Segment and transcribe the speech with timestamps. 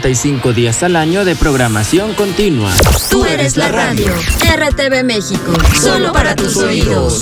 [0.00, 2.72] 365 días al año de programación continua.
[3.10, 4.12] Tú eres la radio.
[4.14, 5.52] RTV México.
[5.80, 7.20] Solo para tus oídos.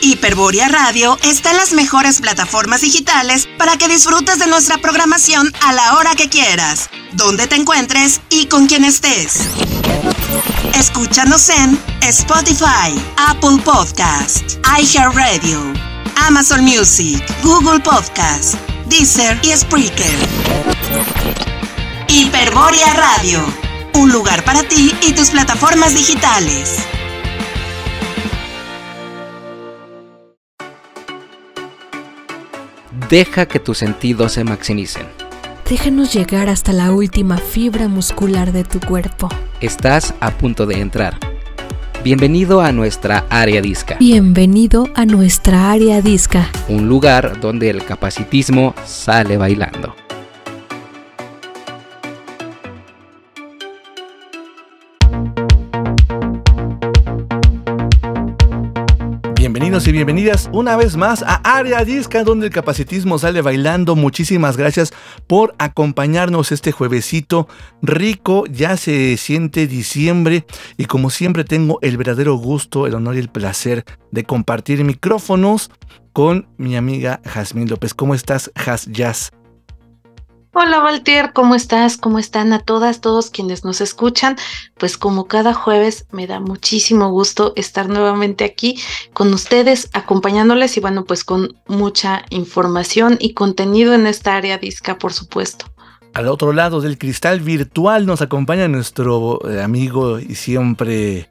[0.00, 5.72] Hiperboria Radio está en las mejores plataformas digitales para que disfrutes de nuestra programación a
[5.72, 9.40] la hora que quieras, donde te encuentres y con quien estés.
[10.74, 15.87] Escúchanos en Spotify, Apple Podcast, iHeartRadio,
[16.28, 20.04] Amazon Music, Google Podcast, Deezer y Spreaker.
[22.06, 23.40] Hiperboria Radio,
[23.94, 26.84] un lugar para ti y tus plataformas digitales.
[33.08, 35.06] Deja que tus sentidos se maximicen.
[35.66, 39.30] Déjanos llegar hasta la última fibra muscular de tu cuerpo.
[39.62, 41.27] Estás a punto de entrar.
[42.04, 43.96] Bienvenido a nuestra área disca.
[43.98, 46.48] Bienvenido a nuestra área disca.
[46.68, 49.96] Un lugar donde el capacitismo sale bailando.
[59.86, 63.94] Y bienvenidas una vez más a Área Disca, donde el capacitismo sale bailando.
[63.94, 64.92] Muchísimas gracias
[65.28, 67.46] por acompañarnos este juevesito
[67.80, 68.44] rico.
[68.46, 70.44] Ya se siente diciembre
[70.76, 75.70] y como siempre tengo el verdadero gusto, el honor y el placer de compartir micrófonos
[76.12, 77.94] con mi amiga Jazmín López.
[77.94, 79.30] ¿Cómo estás, Jazz Jazz?
[80.54, 81.98] Hola Valtier, ¿cómo estás?
[81.98, 84.36] ¿Cómo están a todas, todos quienes nos escuchan?
[84.78, 88.80] Pues como cada jueves me da muchísimo gusto estar nuevamente aquí
[89.12, 94.98] con ustedes, acompañándoles y bueno, pues con mucha información y contenido en esta área disca,
[94.98, 95.66] por supuesto.
[96.14, 101.30] Al otro lado del cristal virtual nos acompaña nuestro eh, amigo y siempre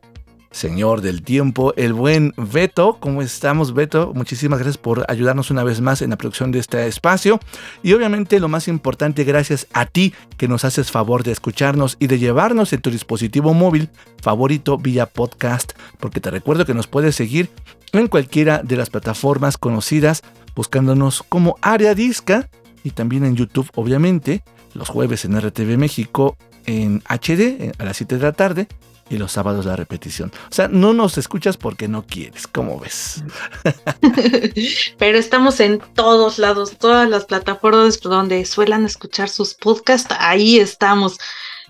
[0.52, 2.98] señor del tiempo, el buen Beto.
[3.00, 4.12] ¿Cómo estamos, Beto?
[4.16, 7.40] Muchísimas gracias por ayudarnos una vez más en la producción de este espacio.
[7.84, 12.08] Y obviamente lo más importante, gracias a ti que nos haces favor de escucharnos y
[12.08, 13.90] de llevarnos en tu dispositivo móvil
[14.22, 17.50] favorito vía podcast, porque te recuerdo que nos puedes seguir
[17.94, 20.24] en cualquiera de las plataformas conocidas
[20.56, 22.50] buscándonos como Área Disca
[22.84, 24.44] y también en YouTube, obviamente,
[24.74, 28.68] los jueves en RTV México en HD a las 7 de la tarde
[29.10, 30.32] y los sábados la repetición.
[30.50, 33.24] O sea, no nos escuchas porque no quieres, ¿cómo ves?
[34.98, 41.18] Pero estamos en todos lados, todas las plataformas donde suelan escuchar sus podcasts, ahí estamos.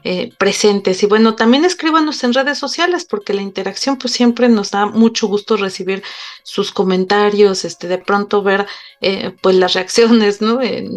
[0.03, 4.69] Eh, presentes y bueno también escríbanos en redes sociales porque la interacción pues siempre nos
[4.69, 6.03] da mucho gusto recibir
[6.43, 8.67] sus comentarios este de pronto ver
[9.01, 10.87] eh, pues las reacciones no eh,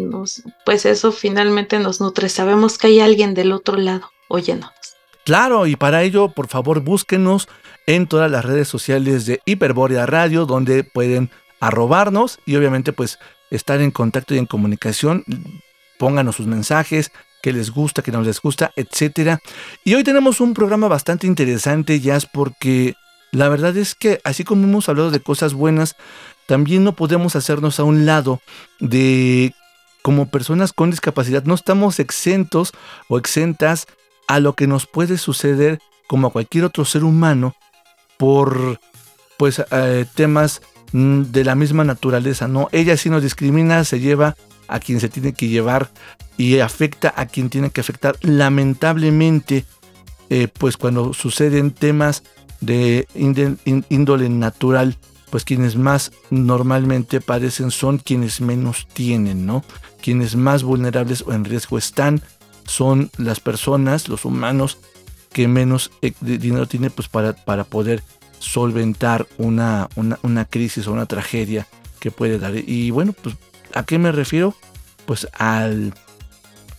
[0.65, 4.80] pues eso finalmente nos nutre sabemos que hay alguien del otro lado oyéndonos
[5.25, 7.47] Claro, y para ello, por favor, búsquenos
[7.85, 11.29] en todas las redes sociales de Hiperbórea Radio, donde pueden
[11.59, 13.19] arrobarnos y obviamente pues
[13.51, 15.23] estar en contacto y en comunicación.
[15.99, 19.37] Pónganos sus mensajes, que les gusta, que no les gusta, etc.
[19.83, 22.95] Y hoy tenemos un programa bastante interesante, Jazz, porque
[23.31, 25.95] la verdad es que así como hemos hablado de cosas buenas,
[26.47, 28.41] también no podemos hacernos a un lado
[28.79, 29.53] de
[30.01, 32.71] como personas con discapacidad, no estamos exentos
[33.07, 33.85] o exentas
[34.27, 37.55] a lo que nos puede suceder como a cualquier otro ser humano
[38.17, 38.79] por
[39.37, 42.67] pues eh, temas mm, de la misma naturaleza, ¿no?
[42.71, 44.35] Ella sí nos discrimina, se lleva
[44.67, 45.89] a quien se tiene que llevar
[46.37, 48.15] y afecta a quien tiene que afectar.
[48.21, 49.65] Lamentablemente,
[50.29, 52.23] eh, pues cuando suceden temas
[52.61, 53.07] de
[53.89, 54.97] índole natural,
[55.29, 59.63] pues quienes más normalmente padecen son quienes menos tienen, ¿no?
[60.01, 62.21] Quienes más vulnerables o en riesgo están
[62.65, 64.77] son las personas, los humanos
[65.31, 68.03] que menos eh, dinero tienen pues para, para poder
[68.39, 71.67] solventar una, una, crisis o una tragedia
[71.99, 72.53] que puede dar.
[72.55, 73.35] Y bueno, pues
[73.73, 74.55] ¿a qué me refiero?
[75.05, 75.93] Pues al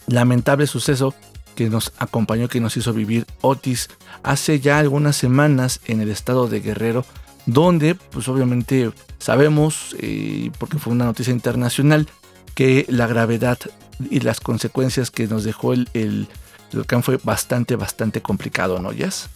[0.06, 1.14] lamentable suceso
[1.54, 3.88] que nos acompañó, que nos hizo vivir Otis
[4.22, 7.04] hace ya algunas semanas en el estado de Guerrero,
[7.46, 12.08] donde pues obviamente sabemos, eh, porque fue una noticia internacional,
[12.54, 13.58] que la gravedad
[14.10, 16.28] y las consecuencias que nos dejó el,
[16.72, 19.28] huracán fue bastante, bastante complicado, ¿no, Jess?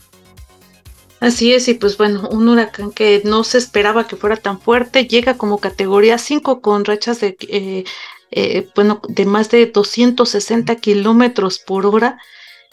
[1.21, 5.07] Así es, y pues bueno, un huracán que no se esperaba que fuera tan fuerte,
[5.07, 7.85] llega como categoría 5 con rachas de, eh,
[8.31, 12.19] eh, bueno, de más de 260 kilómetros por hora.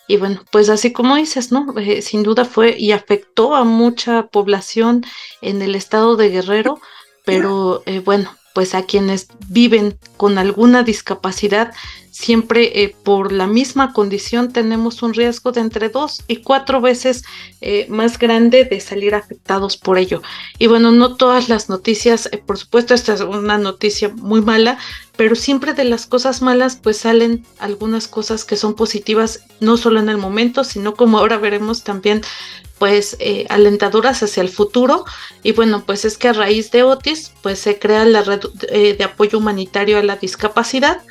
[0.09, 1.73] Y bueno, pues así como dices, ¿no?
[1.79, 5.05] Eh, sin duda fue y afectó a mucha población
[5.41, 6.81] en el estado de Guerrero,
[7.23, 11.73] pero bueno, pues a quienes viven con alguna discapacidad,
[12.11, 17.23] siempre eh, por la misma condición tenemos un riesgo de entre dos y cuatro veces
[17.59, 20.21] eh, más grande de salir afectados por ello.
[20.59, 24.77] Y bueno, no todas las noticias, eh, por supuesto, esta es una noticia muy mala,
[25.15, 29.99] pero siempre de las cosas malas pues salen algunas cosas que son positivas, no solo
[29.99, 32.21] en el momento, sino como ahora veremos también
[32.79, 35.05] pues eh, alentadoras hacia el futuro.
[35.43, 38.95] Y bueno pues es que a raíz de Otis pues se crea la red eh,
[38.97, 41.01] de apoyo humanitario a la discapacidad.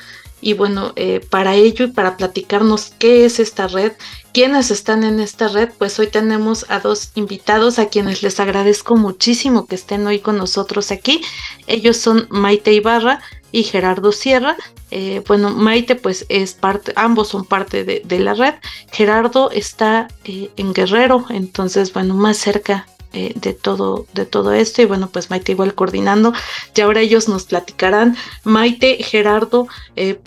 [0.41, 3.93] Y bueno eh, para ello y para platicarnos qué es esta red
[4.33, 8.97] quiénes están en esta red pues hoy tenemos a dos invitados a quienes les agradezco
[8.97, 11.21] muchísimo que estén hoy con nosotros aquí.
[11.67, 13.21] Ellos son Maite Ibarra
[13.53, 14.57] y Gerardo Sierra.
[14.91, 18.55] Eh, bueno, Maite pues es parte, ambos son parte de, la red.
[18.91, 24.81] Gerardo está eh, en Guerrero, entonces bueno, más cerca eh, de todo de todo esto
[24.81, 26.33] y bueno pues Maite igual coordinando
[26.75, 29.67] y ahora ellos nos platicarán Maite Gerardo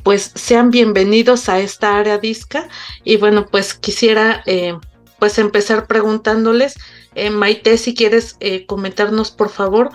[0.04, 2.68] pues sean bienvenidos a esta área disca
[3.02, 4.44] y bueno pues quisiera
[5.18, 6.76] pues empezar preguntándoles
[7.32, 8.36] Maite si quieres
[8.68, 9.90] comentarnos por favor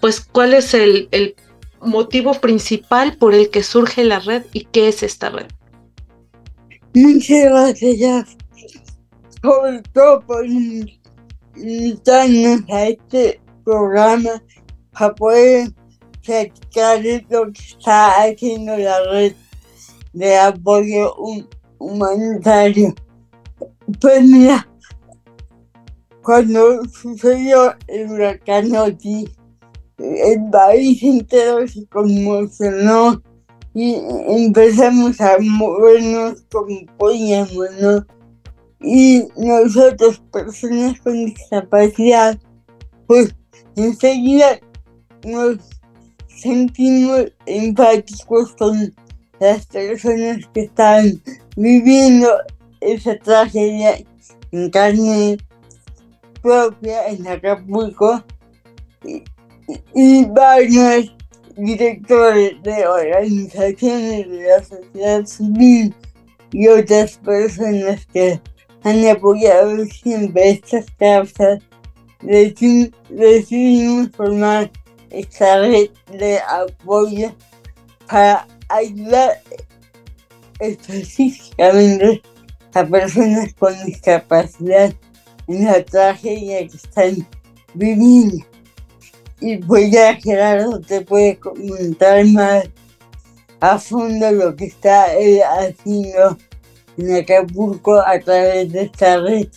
[0.00, 1.36] pues cuál es el, el
[1.80, 5.46] motivo principal por el que surge la red y qué es esta red.
[6.94, 8.36] Muchas gracias,
[9.42, 10.44] sobre todo por
[11.56, 14.42] invitarnos a este programa
[14.92, 15.72] para poder
[16.24, 19.34] platicar lo que está haciendo la red
[20.12, 21.14] de apoyo
[21.78, 22.94] humanitario.
[24.00, 24.68] Pues mira,
[26.22, 29.30] cuando sucedió el huracán Otis,
[30.00, 33.22] el país entero se conmocionó
[33.74, 33.96] y
[34.28, 38.06] empezamos a movernos como podíamos, ¿no?
[38.80, 42.38] Y nosotros, personas con discapacidad,
[43.06, 43.34] pues
[43.76, 44.58] enseguida
[45.24, 45.58] nos
[46.28, 48.94] sentimos empáticos con
[49.38, 51.22] las personas que están
[51.56, 52.28] viviendo
[52.80, 53.98] esa tragedia
[54.50, 55.36] en carne
[56.42, 58.24] propia en Acapulco
[59.04, 59.22] y
[60.28, 61.14] varios
[61.56, 65.94] directores de organizaciones de la sociedad civil
[66.52, 68.40] y otras personas que
[68.82, 71.62] han apoyado siempre estas causas,
[72.20, 74.70] decidimos formar
[75.10, 77.32] esta red de apoyo
[78.06, 79.42] para ayudar
[80.60, 82.22] específicamente
[82.74, 84.94] a personas con discapacidad
[85.48, 87.26] en la tragedia que están
[87.74, 88.49] viviendo
[89.40, 92.64] y pues ya Gerardo te puede comentar más
[93.60, 95.06] a fondo lo que está
[95.58, 96.38] haciendo
[96.96, 99.48] en Acapulco a través de esta red.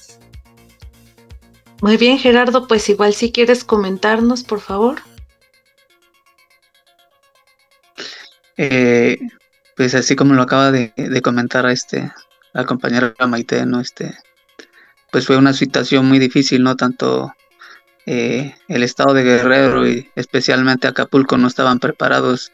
[1.82, 5.02] Muy bien, Gerardo, pues igual si quieres comentarnos, por favor.
[8.56, 9.20] Eh,
[9.75, 12.12] pues así como lo acaba de, de, comentar este
[12.54, 13.82] la compañera Maite, ¿no?
[13.82, 14.16] Este,
[15.12, 16.75] pues fue una situación muy difícil, ¿no?
[16.75, 17.34] Tanto
[18.06, 22.52] eh, el estado de Guerrero y especialmente Acapulco no estaban preparados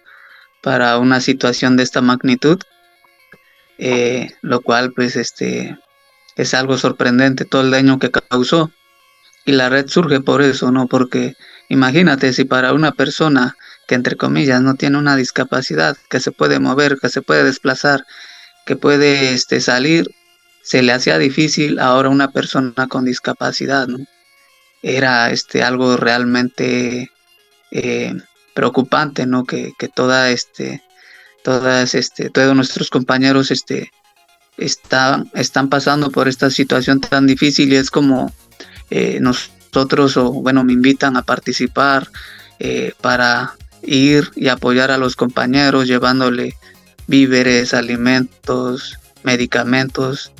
[0.62, 2.60] para una situación de esta magnitud,
[3.78, 5.78] eh, lo cual pues este
[6.36, 8.72] es algo sorprendente todo el daño que causó
[9.46, 10.88] y la red surge por eso, ¿no?
[10.88, 11.36] Porque
[11.70, 16.60] imagínate si para una persona que entre comillas no tiene una discapacidad, que se puede
[16.60, 18.06] mover, que se puede desplazar,
[18.66, 20.06] que puede este, salir,
[20.62, 24.06] se le hacía difícil ahora una persona con discapacidad, ¿no?
[24.82, 27.12] Era este, algo realmente
[27.72, 28.14] eh,
[28.54, 29.46] preocupante, ¿no?
[29.46, 30.84] Que, que toda este,
[31.44, 33.92] todas este, todos nuestros compañeros este,
[34.58, 38.32] están, están pasando por esta situación tan difícil y es como
[38.90, 42.08] eh, nosotros, o bueno, me invitan a participar
[42.60, 46.56] eh, para ir y apoyar a los compañeros llevándole
[47.08, 50.32] víveres, alimentos, medicamentos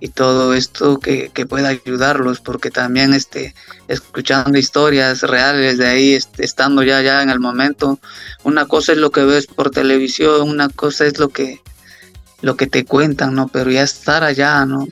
[0.00, 3.54] y todo esto que, pueda ayudarlos, porque también este,
[3.88, 7.98] escuchando historias reales de ahí, este, estando ya, ya en el momento,
[8.44, 11.60] una cosa es lo que ves por televisión, una cosa es lo que,
[12.42, 13.48] lo que te cuentan, ¿no?
[13.48, 14.86] Pero ya estar allá, ¿no?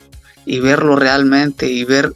[0.45, 2.13] Y verlo realmente y ver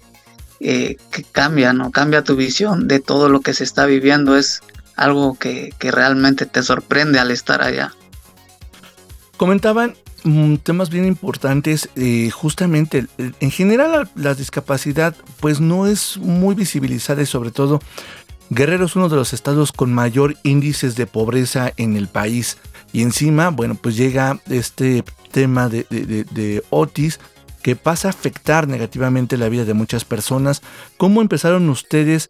[0.59, 1.91] eh, que cambia, ¿no?
[1.91, 4.63] Cambia tu visión de todo lo que se está viviendo, es
[4.97, 7.95] algo que, que realmente te sorprende al estar allá.
[9.37, 9.97] Comentaban
[10.63, 11.89] temas bien importantes.
[11.97, 17.81] Eh, justamente, en general la, discapacidad pues no es muy visibilizada y sobre todo
[18.51, 22.59] Guerrero es uno de los estados con mayor índices de pobreza en el país.
[22.93, 27.21] Y encima, bueno, pues llega este tema de, de Otis
[27.63, 30.63] que pasa a afectar negativamente la vida de muchas personas.
[30.97, 32.29] ¿Cómo empezaron ustedes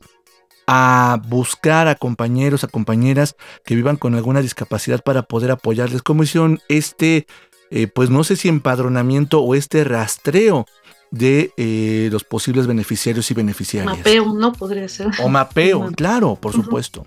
[0.66, 6.02] a buscar a compañeros, a compañeras que vivan con alguna discapacidad para poder apoyarles?
[6.02, 7.26] ¿Cómo hicieron este
[7.70, 10.66] eh, pues no sé si empadronamiento o este rastreo
[11.10, 13.98] de eh, los posibles beneficiarios y beneficiarias.
[13.98, 14.52] Mapeo, ¿no?
[14.52, 15.08] Podría ser.
[15.22, 17.04] O mapeo, claro, por supuesto.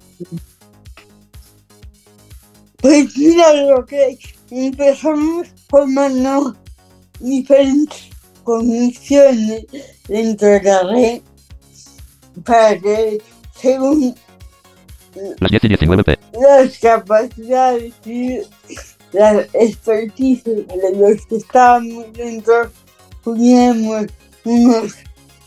[2.78, 4.18] Pues mira lo que
[4.52, 6.56] empezamos formando
[7.20, 8.10] diferentes
[8.44, 9.66] comisiones
[10.08, 11.22] dentro de la red
[12.44, 13.22] para que
[13.56, 14.16] según
[15.40, 16.20] las 10 y 19 p.
[16.42, 18.40] las capacidades y
[19.14, 20.66] la expertise de
[20.96, 22.72] los que estábamos dentro,
[23.24, 24.08] pudiéramos
[24.44, 24.94] unos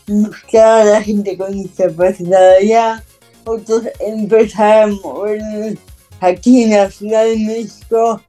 [0.07, 3.03] buscar a la gente con discapacidad allá,
[3.43, 5.75] otros empezar a movernos
[6.21, 8.21] aquí en la Ciudad de México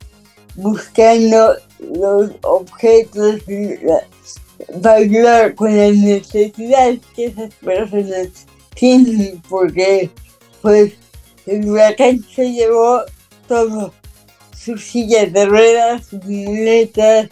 [0.57, 3.41] buscando los objetos
[4.83, 10.11] para ayudar con las necesidades que esas personas tienen, porque
[10.61, 10.95] pues
[11.47, 13.03] el huracán se llevó
[13.47, 13.93] todo
[14.59, 17.29] sus sillas de ruedas, sus muletas,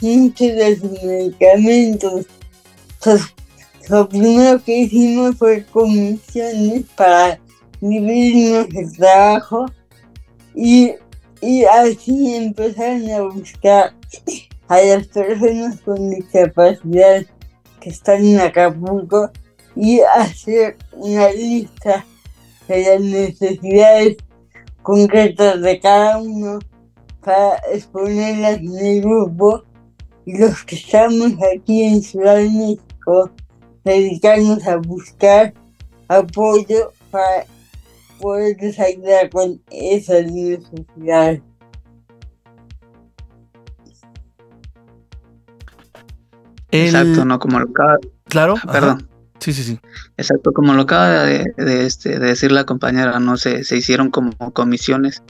[0.00, 2.26] muchos de sus medicamentos.
[2.94, 3.34] Entonces,
[3.88, 7.38] lo primero que hicimos fue comisiones para
[7.80, 9.66] dividirnos el trabajo
[10.54, 10.92] y,
[11.40, 13.94] y así empezaron a buscar
[14.68, 17.24] a las personas con discapacidad
[17.80, 19.30] que están en Acapulco
[19.76, 22.04] y hacer una lista
[22.66, 24.16] de las necesidades
[24.86, 26.60] concretas de cada uno
[27.20, 29.64] para exponerlas en el grupo
[30.24, 33.32] y los que estamos aquí en Ciudad de México
[33.84, 35.52] dedicarnos a buscar
[36.06, 37.46] apoyo para
[38.20, 41.42] poder ayudar con esas necesidades.
[46.70, 47.98] Exacto, no como lo acaba.
[48.28, 49.15] Claro, perdón.
[49.38, 49.80] Sí, sí, sí.
[50.16, 54.32] Exacto, como lo acaba de, este, de decir la compañera, no se, se hicieron como
[54.52, 55.22] comisiones,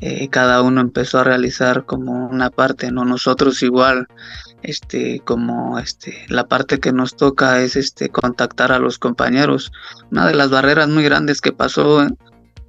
[0.00, 3.04] eh, cada uno empezó a realizar como una parte, ¿no?
[3.04, 4.06] Nosotros igual,
[4.62, 9.72] este, como este, la parte que nos toca es este, contactar a los compañeros.
[10.12, 12.06] Una de las barreras muy grandes que pasó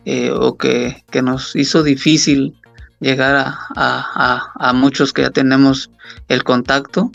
[0.05, 2.55] eh, o que, nos hizo difícil
[2.99, 5.91] llegar a muchos que ya tenemos
[6.29, 7.11] el contacto,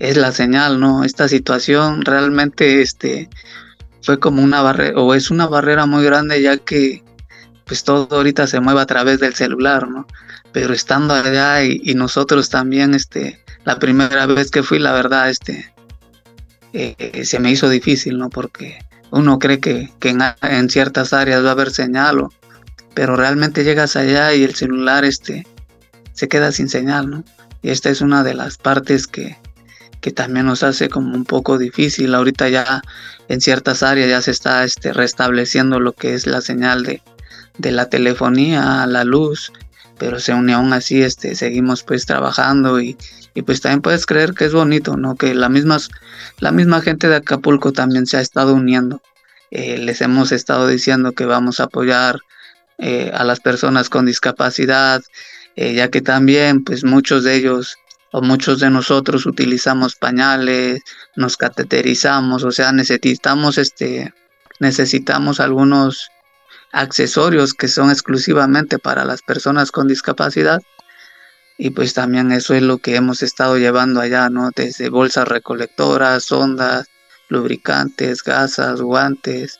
[0.00, 1.04] es la señal, ¿no?
[1.04, 3.28] Esta situación realmente este,
[4.02, 7.04] fue como una barrera, o es una barrera muy grande ya que
[7.66, 10.08] pues todo ahorita se mueve a través del celular, ¿no?
[10.52, 15.72] Pero estando allá y, nosotros también, este, la primera vez que fui, la verdad, este,
[16.72, 18.28] eh, se me hizo difícil, ¿no?
[18.28, 18.80] Porque
[19.12, 22.26] uno cree que, que en, ciertas áreas va a haber señal,
[22.94, 25.46] pero realmente llegas allá y el celular, este,
[26.12, 27.24] se queda sin señal, ¿no?
[27.62, 29.36] Y esta es una de las partes que,
[30.00, 32.14] que también nos hace como un poco difícil.
[32.14, 32.82] Ahorita ya
[33.28, 37.02] en ciertas áreas ya se está este, restableciendo lo que es la señal de,
[37.58, 39.52] de la telefonía, la luz,
[39.98, 42.96] pero se une aún así este, seguimos pues trabajando y,
[43.34, 45.14] y, pues también puedes creer que es bonito, ¿no?
[45.14, 45.76] Que la misma,
[46.38, 49.02] la misma gente de Acapulco también se ha estado uniendo.
[49.50, 52.20] Eh, les hemos estado diciendo que vamos a apoyar
[52.78, 55.02] eh, a las personas con discapacidad,
[55.56, 57.76] eh, ya que también pues muchos de ellos
[58.12, 60.82] o muchos de nosotros utilizamos pañales,
[61.16, 64.12] nos cateterizamos, o sea, necesitamos este
[64.58, 66.10] necesitamos algunos
[66.72, 70.60] accesorios que son exclusivamente para las personas con discapacidad.
[71.58, 74.50] Y pues también eso es lo que hemos estado llevando allá, ¿no?
[74.54, 76.88] Desde bolsas recolectoras, sondas,
[77.28, 79.58] lubricantes, gasas, guantes,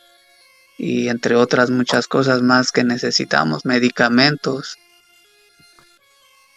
[0.77, 4.77] y entre otras muchas cosas más que necesitamos, medicamentos.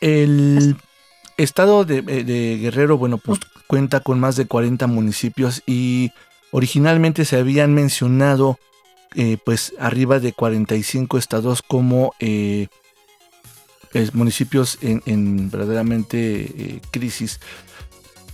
[0.01, 0.77] El
[1.37, 6.13] estado de, eh, de Guerrero, bueno, pues cuenta con más de 40 municipios y
[6.51, 8.59] originalmente se habían mencionado
[9.17, 12.67] eh, pues arriba de 45 estados como eh,
[14.13, 17.39] municipios en, en verdaderamente eh, crisis.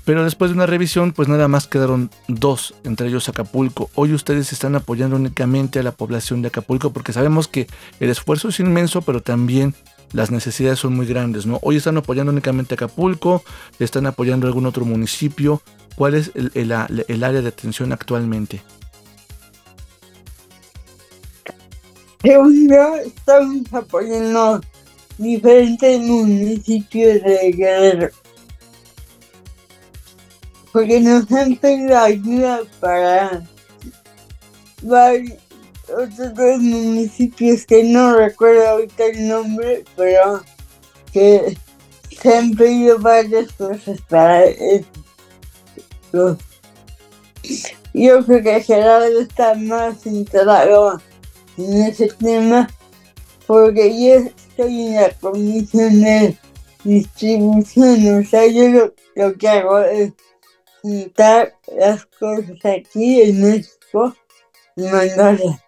[0.06, 3.90] Pero después de una revisión, pues nada más quedaron dos, entre ellos Acapulco.
[3.94, 7.66] Hoy ustedes están apoyando únicamente a la población de Acapulco porque sabemos que
[8.00, 9.74] el esfuerzo es inmenso, pero también
[10.12, 11.58] las necesidades son muy grandes, ¿no?
[11.62, 13.42] Hoy están apoyando únicamente Acapulco,
[13.78, 15.62] están apoyando algún otro municipio.
[15.94, 18.62] ¿Cuál es el, área de atención actualmente?
[22.22, 24.60] Segundo, estamos apoyando
[25.18, 28.08] diferentes municipios de Guerrero.
[30.72, 33.42] Porque nos han pedido ayuda para
[34.82, 35.49] varios
[35.96, 40.42] otros municipios que no recuerdo ahorita el nombre, pero
[41.12, 41.56] que
[42.10, 46.36] se han pedido varias cosas para esto.
[47.92, 51.00] Yo creo que Gerardo está más enterado
[51.56, 52.68] en ese tema
[53.46, 56.38] porque yo estoy en la comisión de
[56.84, 60.12] distribución, o sea, yo lo, lo que hago es
[60.82, 64.14] juntar las cosas aquí en México
[64.76, 65.60] y mandarlas.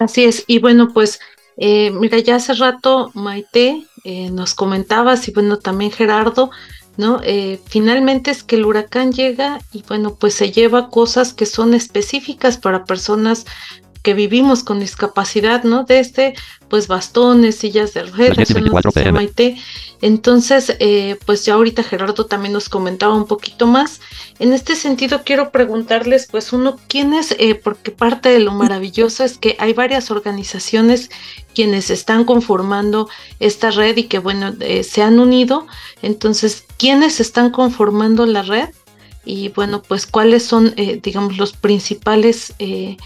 [0.00, 1.20] Así es, y bueno, pues
[1.58, 6.50] eh, mira, ya hace rato Maite eh, nos comentabas y bueno, también Gerardo,
[6.96, 7.20] ¿no?
[7.22, 11.74] Eh, finalmente es que el huracán llega y bueno, pues se lleva cosas que son
[11.74, 13.44] específicas para personas
[14.02, 15.84] que vivimos con discapacidad, ¿no?
[15.84, 16.34] Desde
[16.68, 19.18] pues bastones, sillas de ruedas, Las 10 y son las 24 que decía PM.
[19.18, 19.56] Maite.
[20.02, 24.00] Entonces, eh, pues ya ahorita Gerardo también nos comentaba un poquito más.
[24.38, 27.34] En este sentido, quiero preguntarles, pues uno, ¿quién es?
[27.38, 31.10] Eh, porque parte de lo maravilloso es que hay varias organizaciones
[31.54, 33.08] quienes están conformando
[33.40, 35.66] esta red y que, bueno, eh, se han unido.
[36.00, 38.70] Entonces, ¿quiénes están conformando la red?
[39.24, 42.96] Y bueno, pues cuáles son, eh, digamos, los principales eh,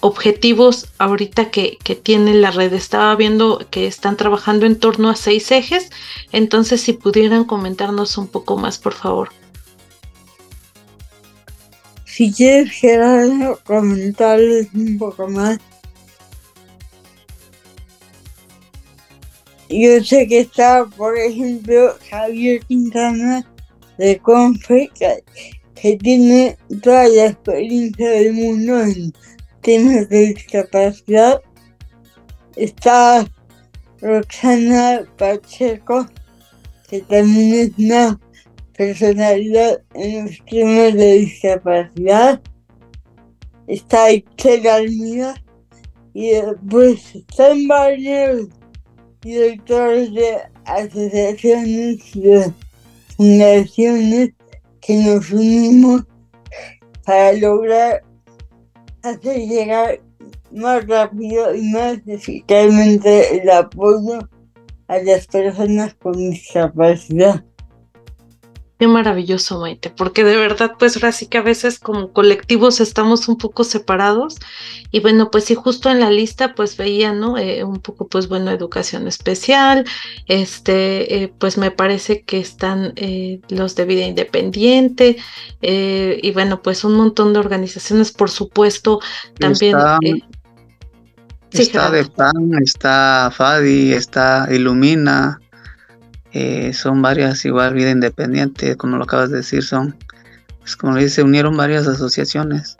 [0.00, 2.72] objetivos ahorita que, que tiene la red.
[2.72, 5.90] Estaba viendo que están trabajando en torno a seis ejes,
[6.32, 9.30] entonces si pudieran comentarnos un poco más, por favor.
[12.04, 15.58] Si quieres, Gerardo, comentarles un poco más.
[19.68, 23.46] Yo sé que está, por ejemplo, Javier Quintana
[23.98, 25.22] de Confe, que,
[25.80, 29.12] que tiene toda la experiencia del mundo en
[29.60, 31.40] temas de discapacidad.
[32.56, 33.26] Está
[34.00, 36.06] Roxana Pacheco,
[36.88, 38.20] que también es una
[38.76, 42.40] personalidad en los temas de discapacidad.
[43.66, 45.34] Está Itzel Almida
[46.12, 48.48] y después están varios
[49.20, 52.52] directores de asociaciones de
[53.16, 54.30] fundaciones
[54.80, 56.02] que nos unimos
[57.04, 58.02] para lograr
[59.02, 60.00] hacer llegar
[60.52, 64.28] más rápido y más eficazmente el apoyo
[64.88, 67.44] a las personas con discapacidad.
[68.80, 73.28] Qué maravilloso, Maite, porque de verdad, pues ahora sí que a veces como colectivos estamos
[73.28, 74.38] un poco separados
[74.90, 77.36] y bueno, pues sí, justo en la lista pues veía, ¿no?
[77.36, 79.84] Eh, un poco pues bueno, educación especial,
[80.28, 85.18] este, eh, pues me parece que están eh, los de vida independiente
[85.60, 89.00] y bueno, pues un montón de organizaciones, por supuesto,
[89.38, 89.76] también...
[89.76, 89.98] Está,
[91.50, 95.38] sí, está de PAN, está FADI, está Ilumina,
[96.32, 99.96] eh, son varias igual vida independiente, como lo acabas de decir, son,
[100.60, 102.76] pues como le dice, unieron varias asociaciones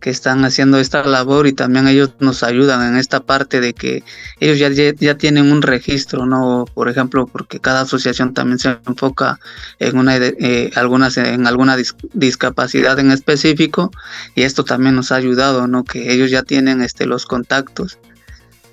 [0.00, 4.02] que están haciendo esta labor y también ellos nos ayudan en esta parte de que
[4.40, 6.64] ellos ya, ya, ya tienen un registro, ¿no?
[6.72, 9.38] Por ejemplo, porque cada asociación también se enfoca
[9.78, 13.90] en una eh, algunas en alguna dis discapacidad en específico
[14.34, 15.84] y esto también nos ha ayudado, ¿no?
[15.84, 17.98] Que ellos ya tienen este los contactos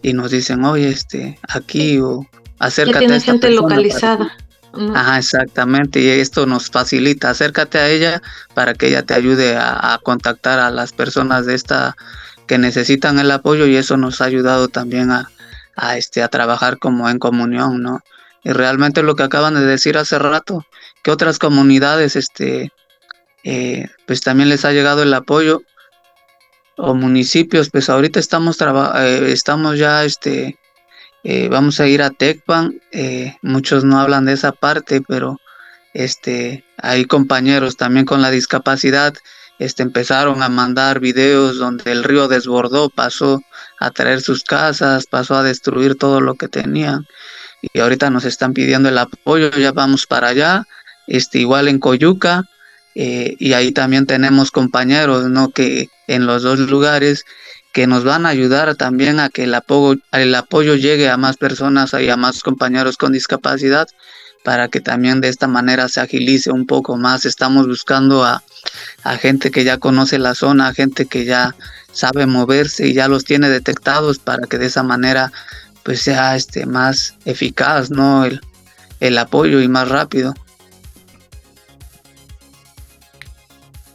[0.02, 2.26] y nos dicen, "Oye, este aquí o
[2.60, 4.38] acércate ya tiene a esta gente persona localizada.
[4.74, 4.96] ¿no?
[4.96, 6.00] Ajá, exactamente.
[6.00, 7.30] Y esto nos facilita.
[7.30, 8.22] Acércate a ella
[8.54, 11.96] para que ella te ayude a, a, contactar a las personas de esta
[12.48, 15.30] que necesitan el apoyo y eso nos ha ayudado también a,
[15.76, 18.02] a, este, a trabajar como en comunión, ¿no?
[18.44, 20.66] Y realmente lo que acaban de decir hace rato,
[21.04, 22.72] que otras comunidades, este,
[23.44, 25.62] eh, pues también les ha llegado el apoyo
[26.78, 30.58] o municipios, pues ahorita estamos, eh, estamos ya, este,
[31.30, 35.42] eh, vamos a ir a Tecpan, eh, muchos no hablan de esa parte, pero
[35.94, 39.14] este, hay compañeros también con la discapacidad
[39.60, 43.42] este, empezaron a mandar videos donde el río desbordó, pasó
[43.80, 47.08] a traer sus casas, pasó a destruir todo lo que tenían.
[47.74, 50.64] Y ahorita nos están pidiendo el apoyo, ya vamos para allá,
[51.08, 52.44] este, igual en Coyuca,
[52.94, 55.50] eh, y ahí también tenemos compañeros, ¿no?
[55.50, 57.26] Que en los dos lugares
[57.78, 61.38] que nos van a ayudar también a que el apoyo, el apoyo llegue a más
[61.38, 63.88] personas y a más compañeros con discapacidad
[64.44, 67.24] para que también de esta manera se agilice un poco más.
[67.24, 68.42] Estamos buscando a,
[69.20, 71.54] gente que ya conoce la zona, a gente que ya
[71.92, 75.32] sabe moverse y ya los tiene detectados para que de esa manera
[75.84, 78.26] pues sea este más eficaz, ¿no?
[78.26, 78.42] El,
[79.02, 80.34] el apoyo y más rápido.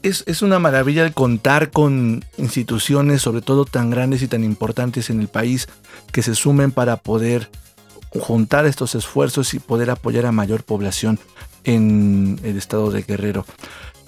[0.02, 5.10] Es, es, una maravilla el contar con instituciones, sobre todo tan grandes y tan importantes
[5.10, 5.68] en el país,
[6.10, 7.50] que se sumen para poder
[8.20, 11.18] juntar estos esfuerzos y poder apoyar a mayor población
[11.64, 13.46] en el estado de Guerrero.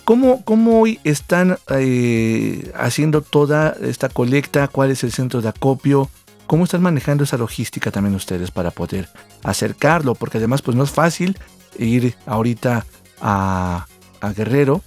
[0.04, 4.68] ¿Cómo, cómo hoy están eh, haciendo toda esta colecta?
[4.68, 6.11] ¿Cuál es el centro de acopio?
[6.46, 9.09] ¿Cómo están manejando esa logística también ustedes para poder
[9.42, 10.14] acercarlo?
[10.14, 11.38] Porque además pues no es fácil
[11.78, 12.85] ir ahorita
[13.22, 13.87] a,
[14.20, 14.83] a Guerrero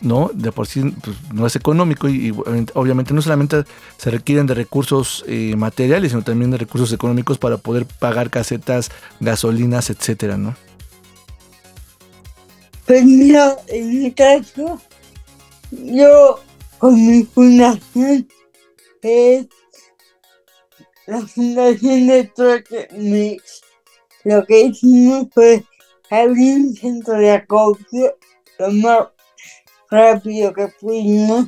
[0.00, 0.30] ¿no?
[0.32, 2.30] De por sí pues, no es económico y,
[2.74, 3.64] obviamente no solamente
[3.96, 8.90] se requieren de recursos eh, materiales, sino también de recursos económicos para poder pagar casetas,
[9.20, 10.56] gasolinas, etcétera, ¿no?
[12.86, 14.80] Pues mira, en mi caso,
[15.70, 16.40] yo
[16.78, 18.26] con mi fundación
[19.02, 19.46] es
[21.06, 23.60] la fundación de Truque Mix.
[24.24, 25.64] Lo que hicimos fue
[26.10, 28.16] abrir un centro de acopio
[28.58, 29.08] más
[29.90, 31.46] rápido que fuimos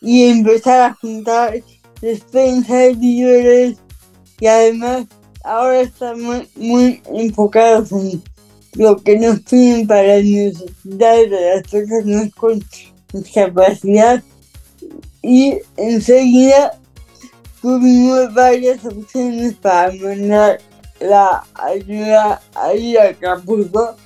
[0.00, 1.62] y empezar a juntar
[2.00, 3.78] despensas, víveres
[4.40, 5.06] y además
[5.44, 8.22] ahora estamos muy enfocados en
[8.74, 12.64] lo que nos piden para las necesidades de las personas con
[13.12, 14.22] discapacidad.
[15.22, 16.78] Y enseguida
[17.60, 20.58] tuvimos varias opciones para mandar
[21.00, 23.96] la ayuda ahí a Acapulco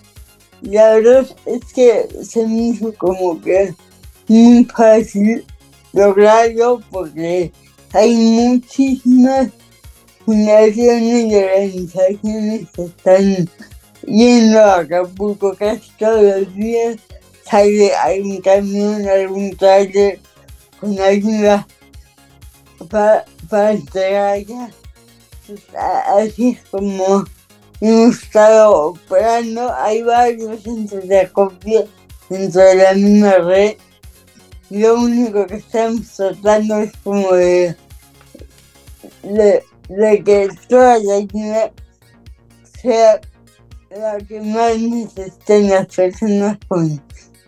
[0.62, 3.74] la verdad es que se me hizo como que
[4.28, 5.44] muy fácil
[5.92, 7.52] lograrlo porque
[7.92, 9.48] hay muchísimas
[10.24, 13.50] fundaciones y organizaciones que están
[14.06, 16.96] yendo a Acapulco casi todos los días.
[17.48, 20.18] Sale algún camión, algún trailer
[20.80, 21.66] con ayuda
[22.90, 24.70] para, para entregar allá.
[26.18, 27.24] Así es como
[27.80, 29.72] estado operando.
[29.74, 31.86] Hay varios centros de acopio
[32.28, 33.76] dentro de la misma red.
[34.70, 37.76] Lo único que estamos tratando es como de,
[39.22, 41.72] de, que toda la ayuda
[42.82, 43.20] sea
[43.90, 47.00] la que más necesiten las personas con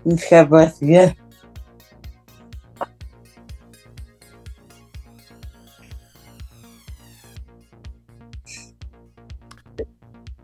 [0.04, 1.16] discapacidad.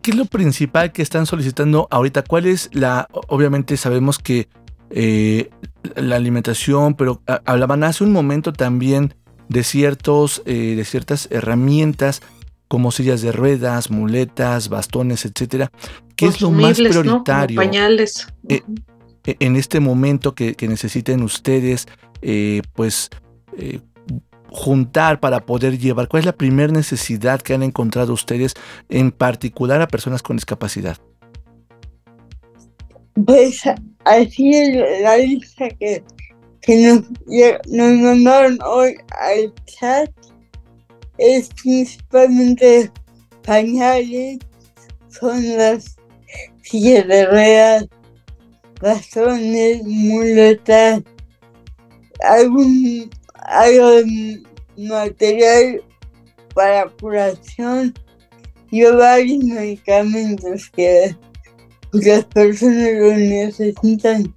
[0.05, 2.21] ¿Qué es lo principal que están solicitando ahorita?
[2.21, 4.47] ¿Cuál es la, obviamente sabemos que
[4.91, 5.49] eh,
[5.95, 9.15] la alimentación, pero hablaban hace un momento también
[9.49, 12.21] de ciertos, eh, de ciertas herramientas
[12.67, 15.71] como sillas de ruedas, muletas, bastones, etcétera.
[16.15, 17.55] ¿Qué es lo más prioritario?
[17.55, 18.27] pañales.
[18.47, 18.61] Eh,
[19.25, 21.87] en este momento que, que necesiten ustedes,
[22.75, 23.09] pues
[24.55, 26.07] juntar para poder llevar?
[26.07, 28.53] ¿Cuál es la primera necesidad que han encontrado ustedes
[28.89, 30.97] en particular a personas con discapacidad?
[33.25, 33.61] Pues
[34.05, 36.03] así es la lista que,
[36.67, 37.03] nos,
[37.67, 40.09] nos mandaron hoy al chat
[41.17, 42.91] es principalmente
[43.43, 44.39] pañales,
[45.09, 45.95] son las
[46.61, 47.87] sillas de ruedas,
[48.81, 51.01] bastones, muletas,
[52.21, 53.09] algún
[53.45, 54.43] de
[54.77, 55.81] material
[56.53, 57.93] para curación
[58.71, 61.15] y varios medicamentos que
[61.91, 64.33] las personas lo necesitan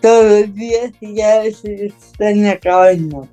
[0.00, 3.28] todos los días y ya se están acabando.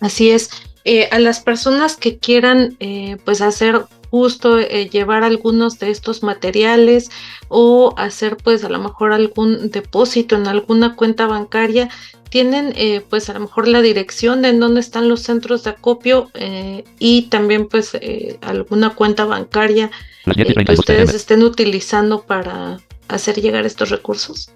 [0.00, 0.50] Así es.
[0.84, 6.22] Eh, a las personas que quieran eh, pues hacer justo eh, llevar algunos de estos
[6.22, 7.10] materiales
[7.48, 11.90] o hacer pues a lo mejor algún depósito en alguna cuenta bancaria
[12.30, 15.70] tienen eh, pues a lo mejor la dirección de en dónde están los centros de
[15.70, 19.90] acopio eh, y también pues eh, alguna cuenta bancaria
[20.24, 24.50] que ustedes estén utilizando para hacer llegar estos recursos.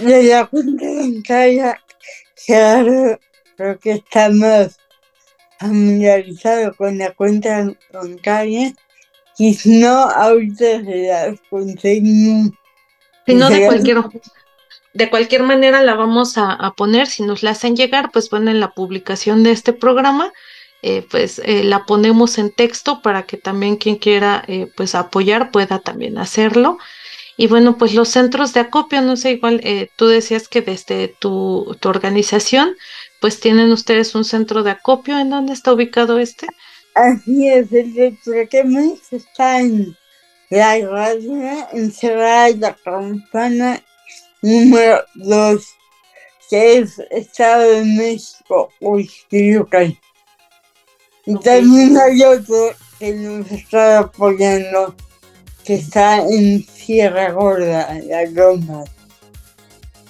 [0.00, 1.80] De la cuenta bancaria,
[2.46, 3.20] claro,
[3.56, 4.78] creo que estamos
[5.58, 8.74] familiarizados con la cuenta bancaria
[9.38, 12.52] y si no, ahorita se las conseguimos
[13.26, 13.98] Si no, de cualquier,
[14.94, 18.60] de cualquier manera la vamos a, poner, si nos la hacen llegar, pues bueno, en
[18.60, 20.32] la publicación de este programa,
[20.82, 25.50] eh, pues eh, la ponemos en texto para que también quien quiera eh, pues apoyar
[25.50, 26.78] pueda también hacerlo.
[27.36, 29.62] Y bueno, pues los centros de acopio, no sé, igual
[29.96, 32.74] tú decías que desde tu, tu, organización,
[33.20, 36.46] pues tienen ustedes un centro de acopio, ¿en dónde está ubicado este?
[36.94, 38.16] Así es, el de
[39.10, 39.96] está en
[40.48, 43.82] la radio encerrada la campana
[44.42, 45.66] número 2,
[46.48, 48.72] que es Estado de México,
[49.28, 49.98] que
[51.26, 54.94] Y también hay otro que nos está apoyando,
[55.64, 58.84] que está en Sierra Gorda, la Loma.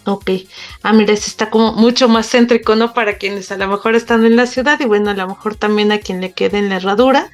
[0.06, 0.30] Ok.
[0.82, 2.94] Ah, mira, ese está como mucho más céntrico, ¿no?
[2.94, 5.90] Para quienes a lo mejor están en la ciudad y bueno, a lo mejor también
[5.90, 7.30] a quien le quede en la herradura.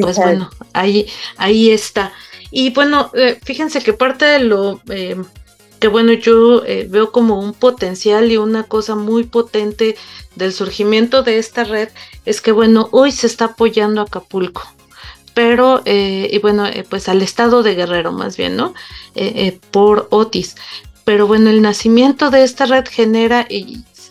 [0.00, 2.12] Pues bueno, ahí, ahí está.
[2.52, 5.16] Y bueno, eh, fíjense que parte de lo eh,
[5.80, 9.96] que bueno, yo eh, veo como un potencial y una cosa muy potente
[10.36, 11.88] del surgimiento de esta red
[12.24, 14.62] es que bueno, hoy se está apoyando a Acapulco
[15.34, 18.72] pero, y bueno, pues al estado de Guerrero más bien, ¿no?
[19.72, 20.54] por Otis.
[21.04, 23.46] Pero bueno, el nacimiento de esta red genera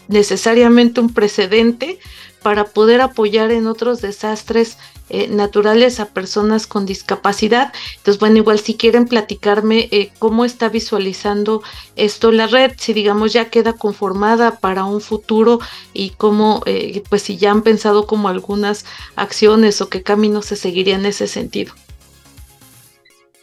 [0.08, 2.00] necesariamente un precedente
[2.44, 4.78] para poder apoyar en otros desastres
[5.10, 7.74] eh, naturales a personas con discapacidad.
[7.98, 11.64] Entonces, bueno, igual si quieren platicarme eh, cómo está visualizando
[11.96, 15.60] esto la red, si digamos ya queda conformada para un futuro
[15.94, 20.56] y cómo, eh, pues si ya han pensado como algunas acciones o qué caminos se
[20.58, 21.74] seguiría en ese sentido.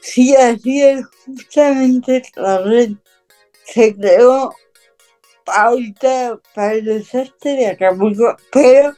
[0.00, 2.92] Sí, así es, justamente la red
[3.72, 4.52] se creó
[5.46, 8.94] ahorita para el desastre de Acapulco, pero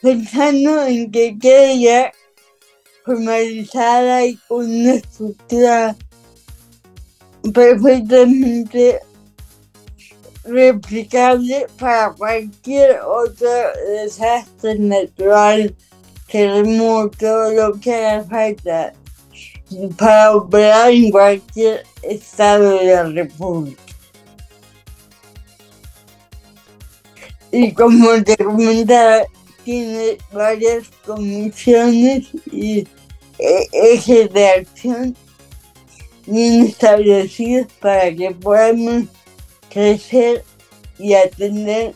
[0.00, 2.12] pensando en que quede ya
[3.04, 5.96] formalizada y con una estructura
[7.52, 9.00] perfectamente
[10.44, 13.48] replicable para cualquier otro
[13.88, 15.74] desastre natural,
[16.30, 18.92] terremoto, lo que haga falta
[19.96, 23.82] para operar en cualquier estado de la República.
[27.50, 29.22] Y como te comentaba,
[29.64, 32.86] tiene varias comisiones y
[33.38, 35.16] ejes de acción
[36.26, 39.04] bien establecidos para que podamos
[39.68, 40.44] crecer
[40.98, 41.94] y atender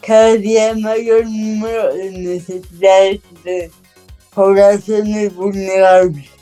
[0.00, 3.70] cada día mayor número de necesidades de
[4.34, 6.35] poblaciones vulnerables.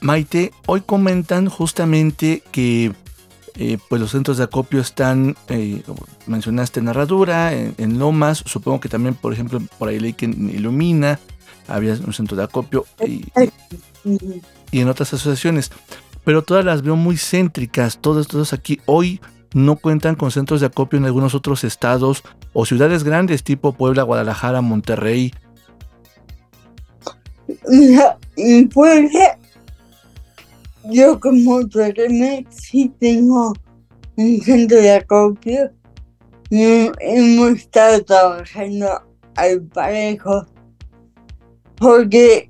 [0.00, 2.92] Maite, hoy comentan justamente que
[3.60, 5.82] eh, pues los centros de acopio están, eh,
[6.26, 10.50] mencionaste en Herradura, en, Lomas, supongo que también, por ejemplo, por ahí leí que en
[10.50, 11.18] Ilumina
[11.66, 13.26] había un centro de acopio y,
[14.70, 15.72] en otras asociaciones,
[16.22, 19.20] pero todas las veo muy céntricas, todas, todas aquí hoy
[19.52, 24.04] no cuentan con centros de acopio en algunos otros estados o ciudades grandes tipo Puebla,
[24.04, 25.34] Guadalajara, Monterrey.
[28.36, 29.37] En Puebla
[30.90, 31.60] yo como
[32.08, 33.52] me sí tengo
[34.16, 35.70] un centro de acopio.
[36.50, 39.02] hemos estado trabajando
[39.36, 40.46] al parejo
[41.76, 42.48] porque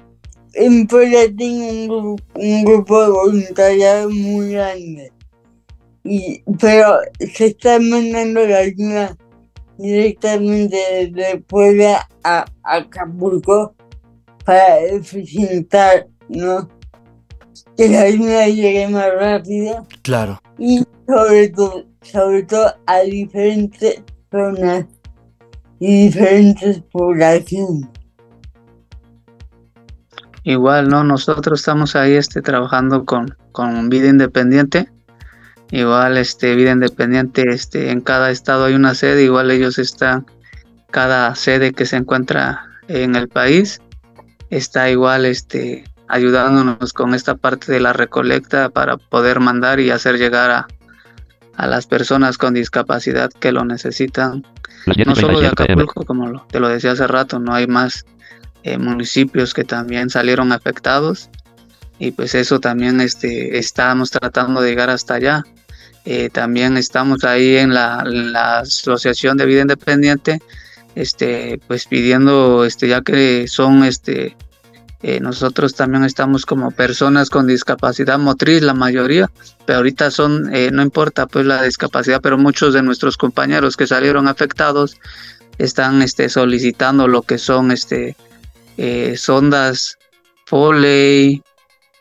[0.55, 5.13] en Puebla tengo un, grupo de voluntariado muy grande.
[6.05, 7.01] Y, pero
[7.35, 9.17] se está mandando la ayuda
[9.77, 13.75] directamente desde Puebla a Acapulco
[14.45, 16.69] para eficientar, ¿no?
[17.79, 19.87] Que la ayuda llegue más rápido.
[20.03, 20.41] Claro.
[20.59, 24.85] Y sobre todo, sobre todo a diferentes zonas
[25.79, 27.89] y diferentes poblaciones.
[30.43, 31.05] Igual, ¿no?
[31.05, 34.89] Nosotros estamos ahí este, trabajando con, con Vida Independiente.
[35.71, 40.27] Igual, este, Vida Independiente, este, en cada estado hay una sede, igual ellos están,
[40.91, 43.81] cada sede que se encuentra en el país,
[44.51, 50.19] está igual, este, ayudándonos con esta parte de la recolecta para poder mandar y hacer
[50.19, 50.67] llegar a,
[51.57, 54.47] a las personas con discapacidad que lo necesitan.
[55.07, 58.07] No solo de Acapulco, como te lo decía hace rato, no hay más
[58.63, 61.31] eh, municipios que también salieron afectados
[61.99, 65.45] y pues eso también este, estamos tratando de llegar hasta allá.
[66.05, 68.03] Eh, también estamos ahí en la,
[68.61, 70.41] Asociación de Vida Independiente,
[70.95, 74.37] este, pues pidiendo, este, ya que son este,
[75.01, 79.31] eh, nosotros también estamos como personas con discapacidad motriz, la mayoría,
[79.65, 83.87] pero ahorita son, eh, no importa pues la discapacidad, pero muchos de nuestros compañeros que
[83.87, 84.97] salieron afectados
[85.59, 88.17] están este, solicitando lo que son este,
[88.77, 89.99] eh, sondas
[90.47, 91.43] Foley,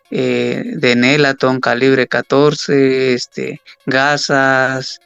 [0.10, 5.02] de Nelaton calibre 14, este, gasas,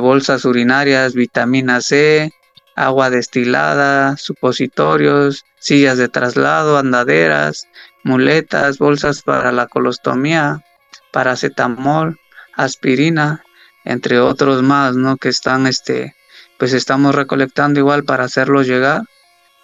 [0.00, 2.32] bolsas urinarias, vitamina C,
[2.80, 7.68] agua destilada, supositorios, sillas de traslado, andaderas,
[8.04, 10.64] muletas, bolsas para la colostomía,
[11.12, 12.18] paracetamol,
[12.56, 13.42] aspirina,
[13.84, 15.18] entre otros más, ¿no?
[15.18, 16.14] Que están, este,
[16.58, 19.02] pues estamos recolectando igual para hacerlos llegar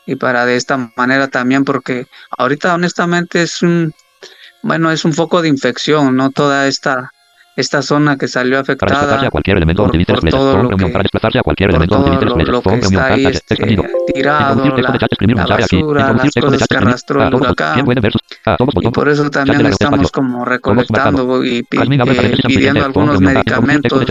[0.04, 3.94] y para de esta manera también, porque ahorita honestamente es un,
[4.62, 6.30] bueno, es un foco de infección, ¿no?
[6.30, 7.12] Toda esta
[7.56, 11.38] esta zona que salió afectada a cualquier elemento por, por todo lo que, para desplazarse
[11.38, 13.56] a cualquier por elemento todo lo, lo que está ahí este,
[14.14, 14.98] tirado, la,
[15.34, 17.84] la basura, las cosas que arrastró el huracán.
[18.82, 24.04] Y por eso también estamos como recolectando y eh, pidiendo algunos medicamentos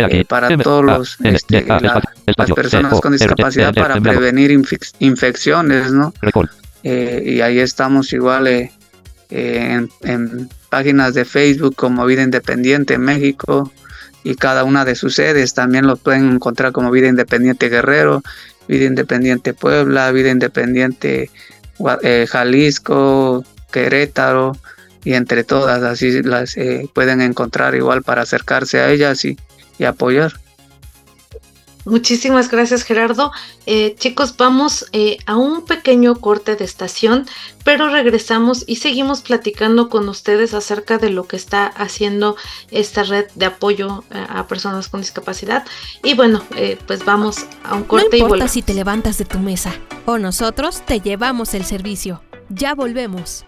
[0.00, 2.02] eh, para todos los, este, la,
[2.36, 6.12] las personas con discapacidad para prevenir inf infecciones, ¿no?
[6.82, 8.48] Eh, y ahí estamos igual
[9.30, 13.70] en, páginas de Facebook como Vida Independiente México
[14.22, 18.22] y cada una de sus sedes también lo pueden encontrar como Vida Independiente Guerrero,
[18.68, 21.30] Vida Independiente Puebla, Vida Independiente
[22.02, 24.56] eh, Jalisco, Querétaro
[25.04, 29.38] y entre todas así las eh, pueden encontrar igual para acercarse a ellas y,
[29.78, 30.34] y apoyar.
[31.84, 33.32] Muchísimas gracias Gerardo.
[33.66, 37.26] Eh, chicos, vamos eh, a un pequeño corte de estación,
[37.64, 42.36] pero regresamos y seguimos platicando con ustedes acerca de lo que está haciendo
[42.70, 45.64] esta red de apoyo a, eh, a personas con discapacidad.
[46.02, 48.52] Y bueno, eh, pues vamos a un corte no y importa volvemos.
[48.52, 49.72] si te levantas de tu mesa
[50.06, 52.22] o nosotros te llevamos el servicio.
[52.48, 53.44] Ya volvemos.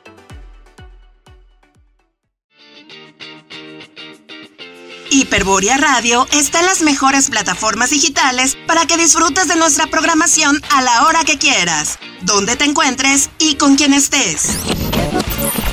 [5.13, 10.81] Hiperboria Radio está en las mejores plataformas digitales para que disfrutes de nuestra programación a
[10.81, 14.57] la hora que quieras, donde te encuentres y con quien estés.